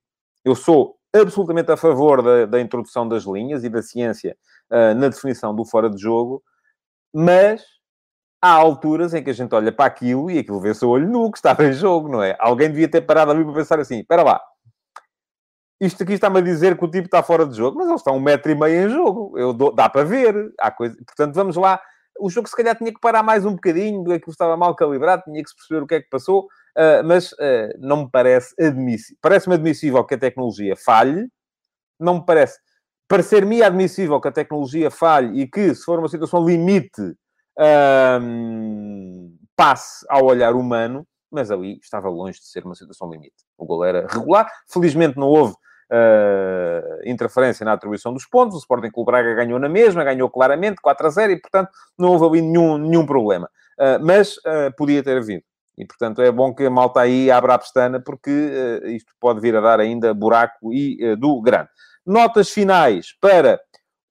eu 0.43 0.55
sou 0.55 0.95
absolutamente 1.13 1.71
a 1.71 1.77
favor 1.77 2.21
da, 2.21 2.45
da 2.45 2.61
introdução 2.61 3.07
das 3.07 3.23
linhas 3.23 3.63
e 3.63 3.69
da 3.69 3.81
ciência 3.81 4.35
uh, 4.71 4.95
na 4.95 5.09
definição 5.09 5.55
do 5.55 5.65
fora 5.65 5.89
de 5.89 6.01
jogo, 6.01 6.43
mas 7.13 7.63
há 8.41 8.51
alturas 8.51 9.13
em 9.13 9.23
que 9.23 9.29
a 9.29 9.33
gente 9.33 9.53
olha 9.53 9.71
para 9.71 9.85
aquilo 9.85 10.31
e 10.31 10.39
aquilo 10.39 10.59
vê-se 10.59 10.85
o 10.85 10.89
olho 10.89 11.07
nu 11.09 11.31
que 11.31 11.37
estava 11.37 11.65
em 11.65 11.73
jogo, 11.73 12.09
não 12.09 12.23
é? 12.23 12.35
Alguém 12.39 12.69
devia 12.69 12.89
ter 12.89 13.01
parado 13.01 13.31
ali 13.31 13.43
para 13.43 13.53
pensar 13.53 13.79
assim: 13.79 13.99
espera 13.99 14.23
lá, 14.23 14.41
isto 15.81 16.03
aqui 16.03 16.13
está-me 16.13 16.39
a 16.39 16.41
dizer 16.41 16.77
que 16.77 16.83
o 16.83 16.91
tipo 16.91 17.05
está 17.05 17.23
fora 17.23 17.45
de 17.45 17.55
jogo, 17.55 17.77
mas 17.77 17.87
ele 17.87 17.95
está 17.95 18.11
um 18.11 18.19
metro 18.19 18.51
e 18.51 18.55
meio 18.55 18.87
em 18.87 18.89
jogo, 18.89 19.37
eu 19.37 19.53
dou, 19.53 19.73
dá 19.73 19.89
para 19.89 20.03
ver, 20.03 20.35
há 20.59 20.69
coisa... 20.71 20.95
portanto 21.05 21.33
vamos 21.35 21.55
lá. 21.55 21.81
O 22.19 22.29
jogo 22.29 22.49
se 22.49 22.55
calhar 22.55 22.77
tinha 22.77 22.93
que 22.93 22.99
parar 22.99 23.23
mais 23.23 23.45
um 23.45 23.53
bocadinho, 23.53 24.01
aquilo 24.11 24.31
estava 24.31 24.57
mal 24.57 24.75
calibrado, 24.75 25.23
tinha 25.23 25.41
que 25.41 25.49
se 25.49 25.55
perceber 25.55 25.83
o 25.83 25.87
que 25.87 25.95
é 25.95 26.01
que 26.01 26.09
passou, 26.09 26.47
uh, 26.77 27.03
mas 27.05 27.31
uh, 27.31 27.71
não 27.79 28.03
me 28.03 28.09
parece 28.11 28.53
admissível. 28.61 29.17
Parece-me 29.21 29.55
admissível 29.55 30.03
que 30.03 30.15
a 30.15 30.17
tecnologia 30.17 30.75
falhe, 30.75 31.29
não 31.97 32.15
me 32.15 32.25
parece 32.25 32.59
parecer-me 33.09 33.63
admissível 33.63 34.21
que 34.21 34.27
a 34.27 34.31
tecnologia 34.31 34.91
falhe 34.91 35.41
e 35.41 35.47
que, 35.47 35.73
se 35.73 35.83
for 35.83 35.97
uma 35.97 36.07
situação 36.07 36.45
limite, 36.45 37.15
passe 39.55 40.05
ao 40.07 40.23
olhar 40.25 40.53
humano, 40.53 41.05
mas 41.29 41.51
ali 41.51 41.79
estava 41.81 42.07
longe 42.07 42.39
de 42.39 42.47
ser 42.47 42.63
uma 42.63 42.75
situação 42.75 43.09
limite. 43.11 43.35
O 43.57 43.65
gol 43.65 43.83
era 43.83 44.07
regular. 44.07 44.47
Felizmente 44.71 45.17
não 45.17 45.27
houve 45.27 45.53
uh, 45.53 47.01
interferência 47.03 47.65
na 47.65 47.73
atribuição 47.73 48.13
dos 48.13 48.25
pontos. 48.25 48.55
O 48.55 48.59
Sporting 48.59 48.91
Clube 48.91 49.11
Braga 49.11 49.33
ganhou 49.33 49.59
na 49.59 49.67
mesma, 49.67 50.03
ganhou 50.03 50.29
claramente, 50.29 50.81
4 50.81 51.07
a 51.07 51.09
0, 51.09 51.33
e, 51.33 51.41
portanto, 51.41 51.71
não 51.97 52.09
houve 52.09 52.25
ali 52.25 52.41
nenhum, 52.41 52.77
nenhum 52.77 53.05
problema. 53.05 53.49
Uh, 53.77 54.03
mas 54.03 54.37
uh, 54.37 54.73
podia 54.77 55.03
ter 55.03 55.17
havido. 55.17 55.43
E, 55.77 55.85
portanto, 55.85 56.21
é 56.21 56.31
bom 56.31 56.53
que 56.53 56.65
a 56.65 56.69
malta 56.69 57.01
aí 57.01 57.31
abra 57.31 57.55
a 57.55 57.59
pestana, 57.59 58.01
porque 58.01 58.29
isto 58.83 59.13
pode 59.19 59.39
vir 59.39 59.55
a 59.55 59.61
dar 59.61 59.79
ainda 59.79 60.13
buraco 60.13 60.73
e 60.73 61.15
do 61.15 61.41
grande 61.41 61.69
notas 62.09 62.49
finais 62.49 63.15
para 63.21 63.61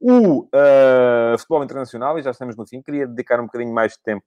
o 0.01 0.45
uh, 0.45 1.37
futebol 1.37 1.65
internacional, 1.65 2.17
e 2.17 2.23
já 2.23 2.31
estamos 2.31 2.57
no 2.57 2.65
fim, 2.65 2.81
queria 2.81 3.09
dedicar 3.09 3.41
um 3.41 3.47
bocadinho 3.47 3.75
mais 3.75 3.95
de 3.95 4.03
tempo 4.05 4.25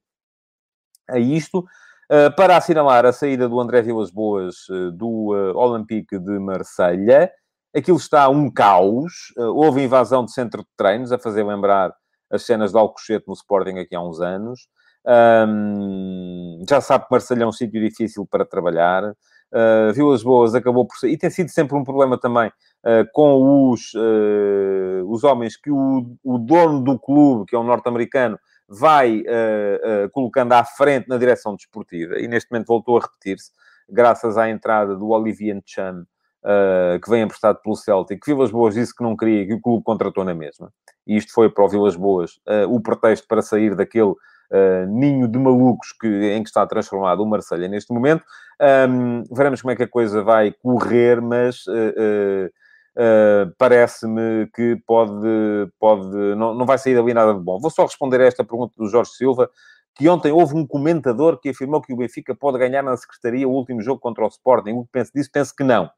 a 1.10 1.18
isto, 1.18 1.60
uh, 1.60 2.36
para 2.36 2.58
assinalar 2.58 3.06
a 3.06 3.14
saída 3.14 3.48
do 3.48 3.60
André 3.62 3.82
Vilas 3.82 4.12
Boas 4.12 4.68
uh, 4.70 4.92
do 4.92 5.30
Olympique 5.56 6.20
de 6.20 6.38
Marselha. 6.38 7.32
Aquilo 7.74 7.96
está 7.96 8.28
um 8.28 8.52
caos, 8.52 9.34
houve 9.38 9.82
invasão 9.82 10.26
de 10.26 10.34
centro 10.34 10.62
de 10.62 10.68
treinos, 10.76 11.14
a 11.14 11.18
fazer 11.18 11.42
lembrar 11.42 11.94
as 12.30 12.44
cenas 12.46 12.74
de 12.74 12.78
Alcochete 12.78 13.26
no 13.26 13.34
Sporting 13.34 13.80
aqui 13.80 13.96
há 13.96 14.02
uns 14.02 14.20
anos. 14.20 14.68
Um, 15.08 16.62
já 16.70 16.82
sabe 16.82 17.06
que 17.06 17.12
Marselha 17.12 17.44
é 17.44 17.48
um 17.48 17.52
sítio 17.54 17.82
difícil 17.82 18.28
para 18.30 18.46
trabalhar. 18.46 19.14
Uh, 19.54 19.92
Vilas 19.94 20.24
Boas 20.24 20.56
acabou 20.56 20.86
por 20.86 20.96
ser, 20.96 21.10
e 21.10 21.18
tem 21.18 21.30
sido 21.30 21.50
sempre 21.50 21.76
um 21.76 21.84
problema 21.84 22.18
também 22.18 22.48
uh, 22.48 23.06
com 23.12 23.70
os, 23.70 23.94
uh, 23.96 25.04
os 25.08 25.26
homens 25.26 25.58
que 25.58 25.70
o, 25.70 26.16
o 26.24 26.38
dono 26.38 26.82
do 26.82 26.98
clube, 26.98 27.46
que 27.46 27.56
é 27.56 27.60
um 27.60 27.64
norte-americano, 27.64 28.40
vai 28.74 29.22
colocando 30.14 30.54
à 30.54 30.64
frente 30.64 31.10
na 31.10 31.18
direção 31.18 31.58
desportiva, 31.58 32.18
e 32.18 32.26
neste 32.26 32.50
momento 32.50 32.68
voltou 32.68 32.98
a 32.98 33.02
repetir-se, 33.02 33.52
graças 33.90 34.38
à 34.38 34.50
entrada 34.50 34.96
do 34.96 35.10
Olivier 35.10 35.62
Chan, 35.66 36.06
que 37.04 37.10
vem 37.10 37.24
emprestado 37.24 37.60
pelo 37.62 37.76
Celtic, 37.76 38.26
Vilas 38.26 38.50
Boas 38.50 38.76
disse 38.76 38.96
que 38.96 39.04
não 39.04 39.18
queria, 39.18 39.46
que 39.46 39.56
o 39.56 39.60
clube 39.60 39.84
contratou 39.84 40.24
na 40.24 40.34
mesma. 40.34 40.72
E 41.06 41.18
isto 41.18 41.34
foi 41.34 41.50
para 41.50 41.66
o 41.66 41.68
Vilas 41.68 41.98
Boas 41.98 42.40
o 42.70 42.80
pretexto 42.80 43.28
para 43.28 43.42
sair 43.42 43.76
daquele 43.76 44.14
uh, 44.52 44.86
ninho 44.88 45.28
de 45.28 45.40
malucos 45.40 45.94
que, 45.94 46.08
em 46.08 46.44
que 46.44 46.50
está 46.50 46.66
transformado 46.68 47.22
o 47.22 47.26
Marselha 47.26 47.68
neste 47.68 47.94
momento. 47.94 48.24
Um, 48.90 49.24
veremos 49.32 49.62
como 49.62 49.72
é 49.72 49.76
que 49.76 49.84
a 49.84 49.88
coisa 49.88 50.22
vai 50.22 50.52
correr, 50.52 51.22
mas 51.22 51.66
uh, 51.68 52.52
uh, 52.98 53.56
parece-me 53.58 54.48
que 54.54 54.76
pode, 54.86 55.28
pode 55.80 56.16
não, 56.36 56.54
não 56.54 56.66
vai 56.66 56.78
sair 56.78 56.98
ali 56.98 57.14
nada 57.14 57.34
de 57.34 57.40
bom. 57.40 57.60
Vou 57.60 57.72
só 57.72 57.84
responder 57.84 58.22
a 58.22 58.26
esta 58.26 58.44
pergunta 58.44 58.74
do 58.78 58.88
Jorge 58.88 59.12
Silva, 59.12 59.50
que 59.96 60.08
ontem 60.08 60.32
houve 60.32 60.56
um 60.56 60.68
comentador 60.68 61.40
que 61.40 61.50
afirmou 61.50 61.82
que 61.82 61.94
o 61.94 61.98
Benfica 61.98 62.36
pode 62.36 62.60
ganhar 62.60 62.84
na 62.84 62.96
Secretaria 62.96 63.48
o 63.48 63.52
último 63.52 63.82
jogo 63.82 64.00
contra 64.00 64.24
o 64.24 64.28
Sporting. 64.28 64.74
O 64.74 64.84
que 64.84 64.92
penso 64.92 65.12
disso? 65.14 65.30
Penso 65.32 65.56
que 65.56 65.64
não. 65.64 65.90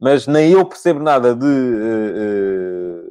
Mas 0.00 0.26
nem 0.26 0.52
eu 0.52 0.64
percebo 0.64 1.00
nada 1.00 1.34
de 1.34 1.44
uh, 1.44 3.08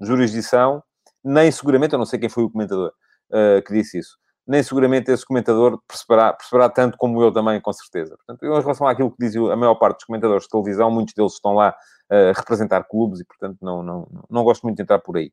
uh, 0.00 0.06
jurisdição, 0.06 0.82
nem 1.22 1.50
seguramente, 1.50 1.92
eu 1.92 1.98
não 1.98 2.06
sei 2.06 2.18
quem 2.18 2.30
foi 2.30 2.44
o 2.44 2.50
comentador 2.50 2.92
uh, 3.32 3.62
que 3.62 3.72
disse 3.72 3.98
isso, 3.98 4.16
nem 4.46 4.62
seguramente 4.62 5.10
esse 5.10 5.24
comentador 5.24 5.80
perceberá, 5.86 6.32
perceberá 6.32 6.68
tanto 6.68 6.96
como 6.98 7.22
eu 7.22 7.32
também, 7.32 7.60
com 7.60 7.72
certeza. 7.72 8.16
Portanto, 8.16 8.44
em 8.44 8.60
relação 8.60 8.86
àquilo 8.86 9.10
que 9.10 9.16
diz 9.18 9.36
a 9.36 9.56
maior 9.56 9.76
parte 9.76 9.96
dos 9.96 10.04
comentadores 10.04 10.44
de 10.44 10.50
televisão, 10.50 10.90
muitos 10.90 11.14
deles 11.14 11.32
estão 11.32 11.54
lá 11.54 11.74
a 12.10 12.32
representar 12.36 12.84
clubes 12.84 13.20
e, 13.20 13.24
portanto, 13.24 13.58
não, 13.62 13.82
não, 13.82 14.08
não 14.28 14.44
gosto 14.44 14.62
muito 14.62 14.76
de 14.76 14.82
entrar 14.82 14.98
por 14.98 15.16
aí. 15.16 15.32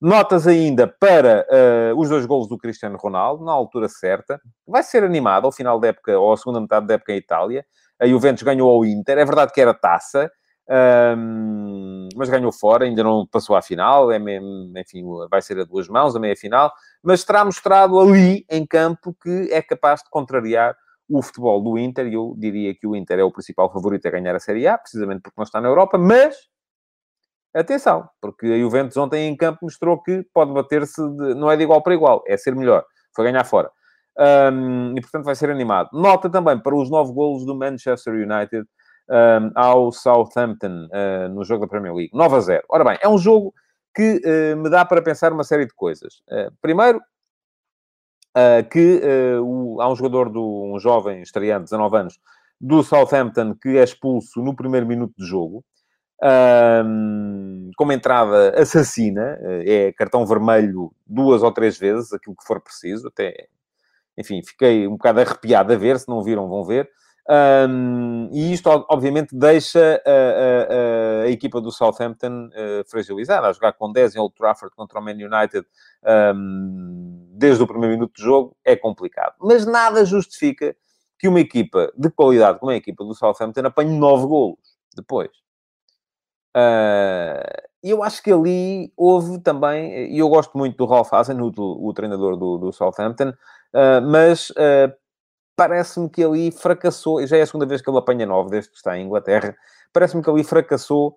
Notas 0.00 0.48
ainda 0.48 0.88
para 0.88 1.46
uh, 1.48 1.98
os 1.98 2.08
dois 2.08 2.26
golos 2.26 2.48
do 2.48 2.58
Cristiano 2.58 2.98
Ronaldo, 2.98 3.44
na 3.44 3.52
altura 3.52 3.88
certa. 3.88 4.40
Vai 4.66 4.82
ser 4.82 5.04
animado 5.04 5.44
ao 5.44 5.52
final 5.52 5.78
da 5.78 5.88
época, 5.88 6.18
ou 6.18 6.32
à 6.32 6.36
segunda 6.36 6.60
metade 6.60 6.88
da 6.88 6.94
época 6.94 7.12
em 7.12 7.18
Itália. 7.18 7.64
A 8.00 8.06
Juventus 8.08 8.42
ganhou 8.42 8.68
ao 8.68 8.84
Inter. 8.84 9.16
É 9.16 9.24
verdade 9.24 9.52
que 9.52 9.60
era 9.60 9.72
taça, 9.72 10.28
um, 10.68 12.08
mas 12.16 12.30
ganhou 12.30 12.52
fora, 12.52 12.84
ainda 12.84 13.02
não 13.02 13.26
passou 13.26 13.56
à 13.56 13.62
final. 13.62 14.10
É, 14.12 14.18
enfim, 14.18 15.04
vai 15.30 15.42
ser 15.42 15.58
a 15.58 15.64
duas 15.64 15.88
mãos, 15.88 16.14
a 16.14 16.20
meia-final. 16.20 16.72
Mas 17.02 17.24
terá 17.24 17.44
mostrado 17.44 17.98
ali, 17.98 18.44
em 18.48 18.66
campo, 18.66 19.14
que 19.22 19.48
é 19.50 19.60
capaz 19.62 20.02
de 20.02 20.10
contrariar 20.10 20.76
o 21.08 21.22
futebol 21.22 21.62
do 21.62 21.78
Inter. 21.78 22.06
E 22.06 22.14
eu 22.14 22.34
diria 22.38 22.74
que 22.74 22.86
o 22.86 22.96
Inter 22.96 23.18
é 23.18 23.24
o 23.24 23.32
principal 23.32 23.72
favorito 23.72 24.06
a 24.06 24.10
ganhar 24.10 24.34
a 24.34 24.40
Série 24.40 24.66
A, 24.66 24.78
precisamente 24.78 25.22
porque 25.22 25.34
não 25.36 25.44
está 25.44 25.60
na 25.60 25.68
Europa. 25.68 25.98
Mas 25.98 26.36
Atenção, 27.54 28.08
porque 28.18 28.46
a 28.46 28.58
Juventus 28.58 28.96
ontem 28.96 29.28
em 29.28 29.36
campo 29.36 29.58
mostrou 29.62 30.02
que 30.02 30.24
pode 30.32 30.52
bater-se, 30.54 31.02
não 31.36 31.50
é 31.50 31.56
de 31.56 31.62
igual 31.62 31.82
para 31.82 31.92
igual, 31.92 32.24
é 32.26 32.34
ser 32.34 32.56
melhor, 32.56 32.82
foi 33.14 33.26
ganhar 33.26 33.44
fora. 33.44 33.70
Um, 34.18 34.94
e 34.96 35.00
portanto 35.02 35.24
vai 35.24 35.34
ser 35.34 35.50
animado. 35.50 35.90
Nota 35.92 36.30
também 36.30 36.58
para 36.58 36.74
os 36.74 36.90
nove 36.90 37.12
golos 37.12 37.44
do 37.44 37.54
Manchester 37.54 38.14
United 38.14 38.66
um, 39.12 39.50
ao 39.54 39.92
Southampton 39.92 40.86
uh, 40.86 41.28
no 41.28 41.44
jogo 41.44 41.66
da 41.66 41.70
Premier 41.70 41.94
League, 41.94 42.10
9 42.12 42.36
a 42.36 42.40
0. 42.40 42.64
Ora 42.68 42.84
bem, 42.84 42.98
é 43.00 43.08
um 43.08 43.18
jogo 43.18 43.54
que 43.94 44.20
uh, 44.24 44.56
me 44.56 44.70
dá 44.70 44.84
para 44.84 45.02
pensar 45.02 45.32
uma 45.32 45.44
série 45.44 45.66
de 45.66 45.74
coisas. 45.74 46.22
Uh, 46.28 46.52
primeiro, 46.60 47.00
que 48.70 49.02
o, 49.44 49.78
há 49.78 49.92
um 49.92 49.94
jogador, 49.94 50.30
do, 50.30 50.72
um 50.74 50.78
jovem 50.78 51.20
estreante, 51.20 51.64
19 51.64 51.96
anos, 51.98 52.18
do 52.58 52.82
Southampton, 52.82 53.54
que 53.54 53.76
é 53.76 53.84
expulso 53.84 54.40
no 54.40 54.56
primeiro 54.56 54.86
minuto 54.86 55.12
de 55.18 55.26
jogo 55.26 55.62
um, 56.22 57.70
com 57.76 57.84
uma 57.84 57.94
entrada 57.94 58.50
assassina, 58.60 59.38
eh, 59.42 59.88
é 59.88 59.92
cartão 59.92 60.24
vermelho 60.24 60.92
duas 61.04 61.42
ou 61.42 61.50
três 61.50 61.76
vezes, 61.76 62.12
aquilo 62.12 62.36
que 62.36 62.46
for 62.46 62.60
preciso, 62.60 63.08
até, 63.08 63.48
enfim, 64.16 64.40
fiquei 64.44 64.86
um 64.86 64.92
bocado 64.92 65.20
arrepiado 65.20 65.72
a 65.72 65.76
ver, 65.76 65.98
se 65.98 66.08
não 66.08 66.22
viram, 66.22 66.48
vão 66.48 66.64
ver. 66.64 66.88
Um, 67.28 68.28
e 68.32 68.52
isto, 68.52 68.68
obviamente, 68.88 69.36
deixa 69.36 70.02
a, 70.04 70.10
a, 70.10 71.22
a 71.24 71.30
equipa 71.30 71.60
do 71.60 71.70
Southampton 71.70 72.48
uh, 72.48 72.90
fragilizada, 72.90 73.46
a 73.46 73.52
jogar 73.52 73.72
com 73.74 73.92
10 73.92 74.16
em 74.16 74.18
Old 74.18 74.34
Trafford 74.34 74.74
contra 74.74 74.98
o 74.98 75.02
Man 75.02 75.12
United 75.12 75.64
um, 76.34 77.28
desde 77.32 77.62
o 77.62 77.66
primeiro 77.66 77.94
minuto 77.94 78.16
de 78.16 78.22
jogo, 78.22 78.56
é 78.64 78.74
complicado. 78.74 79.34
Mas 79.40 79.64
nada 79.64 80.04
justifica 80.04 80.74
que 81.18 81.28
uma 81.28 81.40
equipa 81.40 81.92
de 81.96 82.10
qualidade 82.10 82.58
como 82.58 82.72
a 82.72 82.76
equipa 82.76 83.04
do 83.04 83.14
Southampton 83.14 83.66
apanhe 83.66 83.96
9 83.96 84.26
golos 84.26 84.58
depois. 84.96 85.30
Uh, 86.56 87.70
eu 87.82 88.02
acho 88.02 88.22
que 88.22 88.32
ali 88.32 88.92
houve 88.96 89.38
também, 89.38 90.12
e 90.12 90.18
eu 90.18 90.28
gosto 90.28 90.56
muito 90.58 90.76
do 90.76 90.86
Ralph 90.86 91.12
Hasen, 91.12 91.40
o, 91.40 91.52
o 91.56 91.92
treinador 91.94 92.36
do, 92.36 92.58
do 92.58 92.72
Southampton, 92.72 93.30
uh, 93.30 94.02
mas 94.02 94.50
uh, 94.50 94.92
parece-me 95.56 96.08
que 96.08 96.22
ali 96.22 96.50
fracassou, 96.50 97.26
já 97.26 97.36
é 97.36 97.42
a 97.42 97.46
segunda 97.46 97.66
vez 97.66 97.80
que 97.80 97.90
ele 97.90 97.98
apanha 97.98 98.26
nove 98.26 98.50
desde 98.50 98.70
que 98.70 98.76
está 98.76 98.96
em 98.96 99.06
Inglaterra, 99.06 99.54
parece-me 99.92 100.22
que 100.22 100.30
ali 100.30 100.44
fracassou 100.44 101.16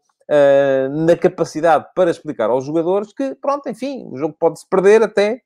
na 1.05 1.15
capacidade 1.15 1.85
para 1.95 2.09
explicar 2.09 2.49
aos 2.49 2.65
jogadores 2.65 3.13
que, 3.13 3.35
pronto, 3.35 3.69
enfim, 3.69 4.07
o 4.11 4.17
jogo 4.17 4.35
pode-se 4.39 4.67
perder 4.67 5.03
até, 5.03 5.41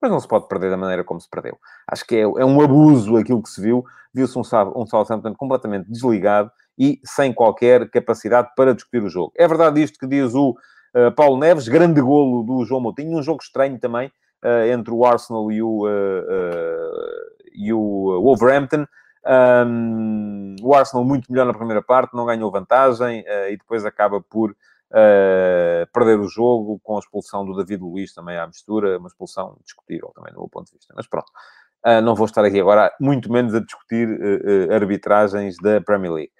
mas 0.00 0.10
não 0.10 0.18
se 0.18 0.26
pode 0.26 0.48
perder 0.48 0.70
da 0.70 0.76
maneira 0.76 1.04
como 1.04 1.20
se 1.20 1.28
perdeu. 1.28 1.58
Acho 1.86 2.06
que 2.06 2.16
é, 2.16 2.20
é 2.22 2.44
um 2.44 2.60
abuso 2.62 3.18
aquilo 3.18 3.42
que 3.42 3.50
se 3.50 3.60
viu, 3.60 3.84
viu-se 4.12 4.38
um, 4.38 4.42
um 4.74 4.86
Southampton 4.86 5.34
completamente 5.34 5.90
desligado, 5.90 6.50
e 6.78 7.00
sem 7.04 7.32
qualquer 7.32 7.88
capacidade 7.90 8.50
para 8.56 8.74
discutir 8.74 9.02
o 9.02 9.08
jogo. 9.08 9.32
É 9.36 9.46
verdade 9.46 9.82
isto 9.82 9.98
que 9.98 10.06
diz 10.06 10.34
o 10.34 10.50
uh, 10.50 11.12
Paulo 11.14 11.38
Neves, 11.38 11.68
grande 11.68 12.00
golo 12.00 12.42
do 12.42 12.64
João 12.64 12.80
Moutinho, 12.80 13.18
um 13.18 13.22
jogo 13.22 13.42
estranho 13.42 13.78
também 13.78 14.08
uh, 14.44 14.72
entre 14.72 14.92
o 14.92 15.04
Arsenal 15.04 15.50
e 15.52 15.62
o, 15.62 15.86
uh, 15.86 17.31
e 17.54 17.72
o 17.72 18.20
Wolverhampton. 18.22 18.86
Um, 19.24 20.56
o 20.62 20.74
Arsenal 20.74 21.04
muito 21.04 21.30
melhor 21.30 21.46
na 21.46 21.54
primeira 21.54 21.82
parte, 21.82 22.16
não 22.16 22.26
ganhou 22.26 22.50
vantagem 22.50 23.24
e 23.48 23.56
depois 23.56 23.84
acaba 23.84 24.20
por 24.20 24.54
perder 25.92 26.18
o 26.18 26.28
jogo 26.28 26.80
com 26.82 26.96
a 26.96 26.98
expulsão 26.98 27.44
do 27.44 27.56
David 27.56 27.82
Luiz 27.82 28.12
também 28.12 28.36
à 28.36 28.46
mistura, 28.46 28.98
uma 28.98 29.08
expulsão 29.08 29.56
discutível 29.64 30.10
também 30.14 30.32
do 30.32 30.40
meu 30.40 30.48
ponto 30.48 30.66
de 30.66 30.76
vista. 30.76 30.92
Mas 30.96 31.06
pronto, 31.06 31.30
não 32.02 32.14
vou 32.14 32.26
estar 32.26 32.44
aqui 32.44 32.60
agora, 32.60 32.92
muito 33.00 33.32
menos 33.32 33.54
a 33.54 33.60
discutir 33.60 34.08
arbitragens 34.70 35.56
da 35.62 35.80
Premier 35.80 36.12
League. 36.12 36.32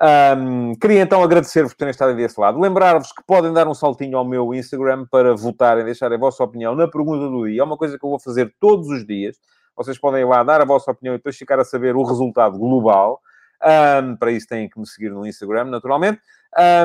Um, 0.00 0.74
queria 0.76 1.02
então 1.02 1.24
agradecer-vos 1.24 1.72
por 1.72 1.78
terem 1.78 1.90
estado 1.90 2.14
desse 2.14 2.40
lado. 2.40 2.60
Lembrar-vos 2.60 3.10
que 3.10 3.22
podem 3.26 3.52
dar 3.52 3.66
um 3.66 3.74
saltinho 3.74 4.16
ao 4.16 4.24
meu 4.24 4.54
Instagram 4.54 5.04
para 5.10 5.34
votarem, 5.34 5.84
deixarem 5.84 6.16
a 6.16 6.20
vossa 6.20 6.44
opinião 6.44 6.76
na 6.76 6.86
pergunta 6.86 7.28
do 7.28 7.48
dia. 7.48 7.62
É 7.62 7.64
uma 7.64 7.76
coisa 7.76 7.98
que 7.98 8.04
eu 8.06 8.10
vou 8.10 8.20
fazer 8.20 8.54
todos 8.60 8.88
os 8.88 9.04
dias. 9.04 9.36
Vocês 9.78 9.96
podem 9.96 10.22
ir 10.22 10.24
lá 10.24 10.42
dar 10.42 10.60
a 10.60 10.64
vossa 10.64 10.90
opinião 10.90 11.14
e 11.14 11.18
depois 11.18 11.36
ficar 11.36 11.60
a 11.60 11.64
saber 11.64 11.94
o 11.94 12.02
resultado 12.02 12.58
global. 12.58 13.20
Um, 13.62 14.16
para 14.16 14.32
isso 14.32 14.48
têm 14.48 14.68
que 14.68 14.78
me 14.78 14.86
seguir 14.86 15.10
no 15.10 15.24
Instagram, 15.24 15.66
naturalmente. 15.66 16.20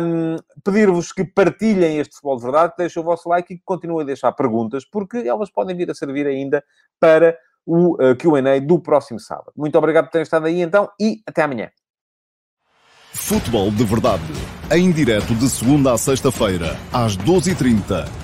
Um, 0.02 0.36
Pedir-vos 0.64 1.12
que 1.12 1.24
partilhem 1.26 1.98
este 1.98 2.14
futebol 2.14 2.38
de 2.38 2.44
verdade, 2.44 2.74
deixem 2.78 3.02
o 3.02 3.06
vosso 3.06 3.28
like 3.28 3.52
e 3.52 3.58
que 3.58 3.64
continuem 3.66 4.04
a 4.04 4.06
deixar 4.06 4.32
perguntas, 4.34 4.86
porque 4.86 5.18
elas 5.18 5.50
podem 5.50 5.76
vir 5.76 5.90
a 5.90 5.96
servir 5.96 6.28
ainda 6.28 6.64
para 7.00 7.36
o 7.66 7.96
uh, 7.96 8.16
QA 8.16 8.62
do 8.62 8.80
próximo 8.80 9.20
sábado. 9.20 9.54
Muito 9.56 9.76
obrigado 9.76 10.06
por 10.06 10.12
terem 10.12 10.24
estado 10.24 10.46
aí 10.46 10.62
então 10.62 10.90
e 11.00 11.22
até 11.26 11.42
amanhã. 11.42 11.72
Futebol 13.12 13.72
de 13.72 13.84
Verdade. 13.86 14.24
Em 14.72 14.92
direto 14.92 15.34
de 15.36 15.50
segunda 15.50 15.94
a 15.94 15.98
sexta-feira, 15.98 16.76
às 16.92 17.18
12h30 17.18 18.23